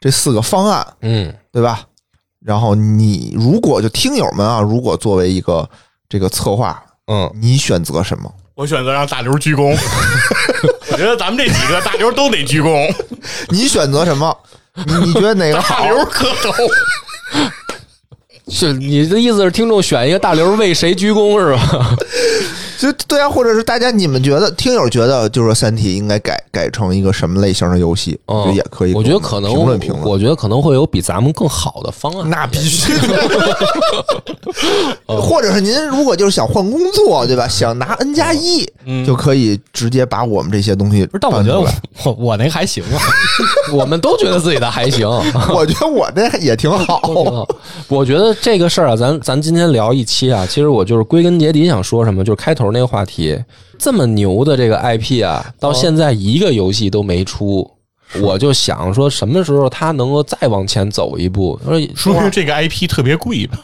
[0.00, 1.80] 这四个方案，嗯对吧？
[2.44, 5.68] 然后你如果就听友们啊，如果作为一个
[6.08, 8.32] 这个策划，嗯，你选择什么？
[8.54, 9.76] 我选择让大刘鞠躬。
[10.92, 12.90] 我觉得咱们这几个大刘都得鞠躬。
[13.50, 14.34] 你选择什么？
[14.84, 15.86] 你你觉得哪个好大？
[15.90, 16.52] 刘磕头，
[18.52, 21.96] 是你的意思是听众选一个大刘为谁鞠躬是吧？
[22.78, 28.94] 就对啊，或者是大家你们觉得，听友觉得，就是说《三体》应该改改成一个什么类型的游戏，我觉得也可以。
[28.94, 32.28] 我觉得可能评论评论，我觉得可能会有比咱们更好的方案。
[32.28, 33.28] 那必须的。
[35.06, 37.46] 或者是您如果就是想换工作，对吧？
[37.48, 38.68] 想拿 N 加一，
[39.06, 41.68] 就可以直接把我们这些东西不是，但我觉得我
[42.04, 43.00] 我我那还行啊。
[43.72, 45.06] 我们都觉得自己的还行，
[45.52, 47.46] 我觉得我这也 挺好。
[47.88, 53.38] 我觉得这个事儿啊，咱咱今天聊一期啊，其实我就是归根结底想说什么，就是开头那个话题，
[53.78, 57.70] 这么牛的这个 IP 啊，到现在一个游戏都没出。
[58.20, 61.58] 我就想说，什么时候他能够再往前走一步？
[61.64, 63.58] 说说明这个 IP 特别贵吧？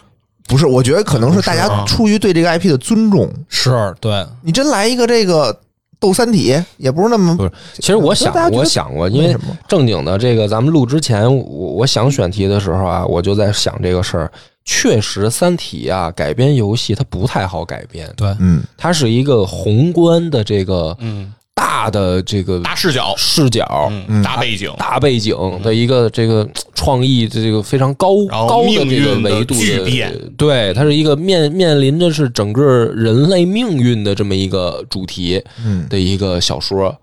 [0.45, 5.57] 不是，我觉得可能是大家出于对这个 IP 的尊重，是对，你真来一个这个
[5.97, 9.33] 斗三体，也不是那么不是，其实我想我想过，因为
[9.65, 14.29] 正经的这个，咱们录之前，我我想选题的时候啊，我就在想这个事儿。
[14.65, 30.17] 确实，《三体》啊改编游戏它不太好改编，对，嗯，它是一个宏观的这个嗯，大的这个大视角，视角、嗯，大背景，大背景的一个这个创意，这个非常高高的这个维度巨变。
[30.37, 32.63] 对，它是一个面面临着是整个
[32.95, 35.87] 人类命运的这么一个主题嗯。
[35.89, 36.95] 的一个小说。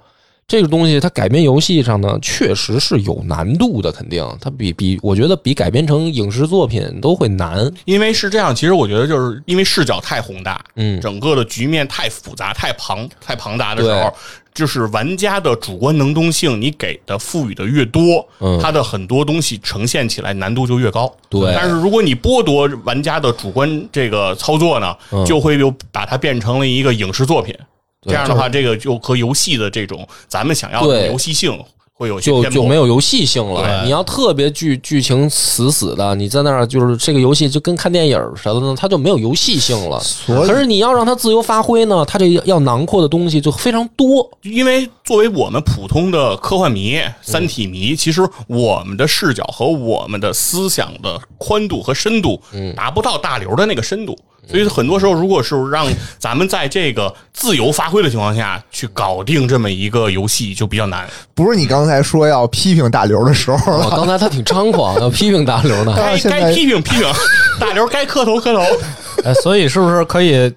[0.50, 7.72] 这个东西它改编游戏上呢，确实是有难度的，肯定它比比我觉得比改编成影视作品都会难。
[7.84, 14.12] 因为是这样，其实我觉得就是因为视角太宏大，嗯整个的局面太复杂、太庞、太庞大的时候，
[14.52, 21.08] 就是玩家的主观能动性，你给的赋予的越多，嗯它的很多东西呈现起来难度就越高。
[21.28, 27.54] 对但是如果你剥夺玩家的主观这个操作呢，嗯就会有把它变成了一个影视作品。
[28.02, 31.56] 对这样的话，这个就和游戏的这种咱们想要的游戏性
[31.92, 33.84] 会有些就就没有游戏性了。
[33.84, 40.00] 你要特别剧剧情死死的，你在那儿就是这个游戏就跟看电影似的呢，它就没有游戏性了。
[40.00, 44.26] 所以可是你要让它自由发挥呢，它这要囊括的东西就非常多。
[44.40, 52.40] 因为作为我们普通的科幻迷、三体迷，其实我们的视角和我们的思想的宽度和深度，
[52.74, 54.18] 达不到大刘的那个深度。
[54.48, 55.86] 所以很多时候，如果是让
[56.18, 61.08] 咱们在这个自由发挥的情况下去搞定这么一个游戏，就比较难。
[61.34, 63.90] 不是你刚才说要批评大刘的时候。
[63.90, 65.94] 刚才他挺猖狂，要批评大刘呢。
[65.96, 67.12] 该该批评批评，
[67.60, 68.60] 大刘该磕头磕头。
[69.24, 70.52] 哎，所以是不是可以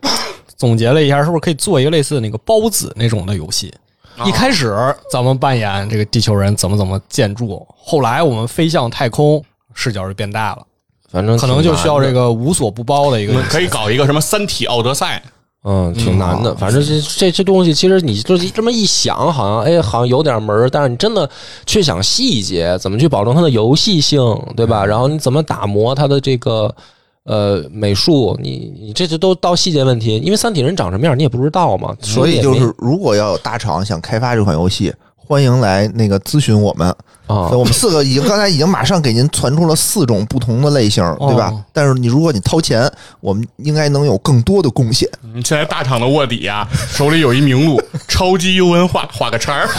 [0.58, 3.74] 总结了一下，是不是可以做一个类似那个包子那种的游戏？
[4.26, 4.76] 一开始
[5.12, 9.44] 咱们扮演这个地球人怎么怎么建筑，后来我们飞向太空，
[9.74, 10.64] 视角就变大了，
[11.14, 15.24] 反正可能就需要这个，无所不包的一个可以搞一个什么《三体奥德赛。
[15.66, 16.54] 嗯，挺难的。
[16.56, 21.30] 反正这这这东西，其实你就是这么一想，好像哎，好像有点门儿，但是你真的
[21.66, 24.20] 去想细节，怎么去保证它的游戏性，
[24.58, 24.86] 对吧？
[24.86, 26.76] 然后你怎么打磨它的这个
[27.24, 34.94] 呃美术，你你这这都到细节问题，因为三体人长什么样你也不知道嘛，所以就是，如果要有大厂想开发这款游戏，
[35.26, 36.88] 欢迎来那个咨询我们。
[37.26, 41.50] 啊我们四个已经刚才已经马上给您传出了四种不同的类型，对吧？
[41.52, 42.92] 哦但是你如果你掏钱，
[43.22, 45.08] 我们应该能有更多的贡献。》。
[45.24, 49.70] 嗯现在大厂的卧底啊，手里有一名录，超级优文化，画个叉儿。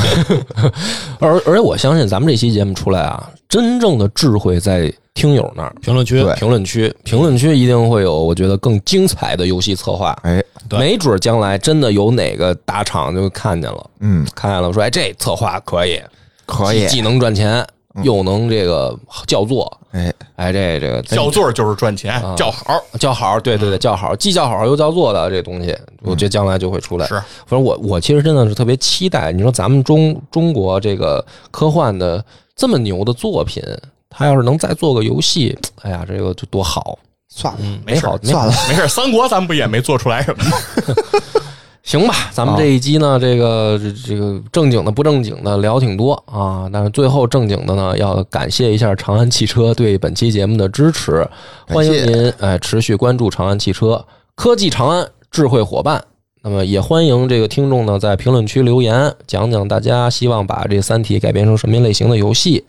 [1.21, 5.73] 而而且我相信咱们这期节目出来啊，真正的智慧在听友那儿。
[5.81, 6.25] 评论区。
[6.35, 10.11] 评论区，评论区一定会有我觉得更精彩的游戏策划。
[10.25, 10.77] 哎，对。
[10.77, 16.03] 没准将来真的有哪个大厂就看见了，嗯，看见了说，哎，这策划可以，
[16.47, 16.89] 可以。
[16.89, 17.65] 既，能赚钱，
[18.03, 18.99] 又能这个
[19.29, 22.35] 叫座，哎，哎，这这个叫座就是赚钱，啊。
[22.37, 22.83] 叫好。
[22.99, 25.73] 叫好，对对对，叫好，既叫好又叫座的这东西，
[26.03, 27.07] 我觉得将来就会出来。
[27.07, 27.15] 是，
[27.47, 32.25] 反正我我其实真的是特别期待，你说咱们中中国这个科幻的
[32.57, 33.63] 这么牛的作品，
[34.09, 36.99] 他要是能再做个游戏，哎呀，这个就多好，
[37.29, 40.57] 算了，没好，没好算了，没事儿，三国咱们不也没做出来什么吗？
[41.83, 51.29] 行吧，咱们这一集呢，这个这这个正经的不正经的聊挺多啊，但是最后正经的呢，要感谢一下长安汽车对本期节目的支持，
[51.67, 54.03] 欢迎您哎持续关注长安汽车
[54.35, 56.03] 科技长安智慧伙伴。
[56.45, 62.63] 那么也欢迎这个听众呢在评论区留言，讲讲大家希望把这《三体》改编成什么类型的游戏。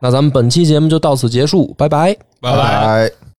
[0.00, 2.12] 那咱们本期节目就到此结束，拜拜。
[2.40, 3.08] 拜拜。
[3.08, 3.20] 拜。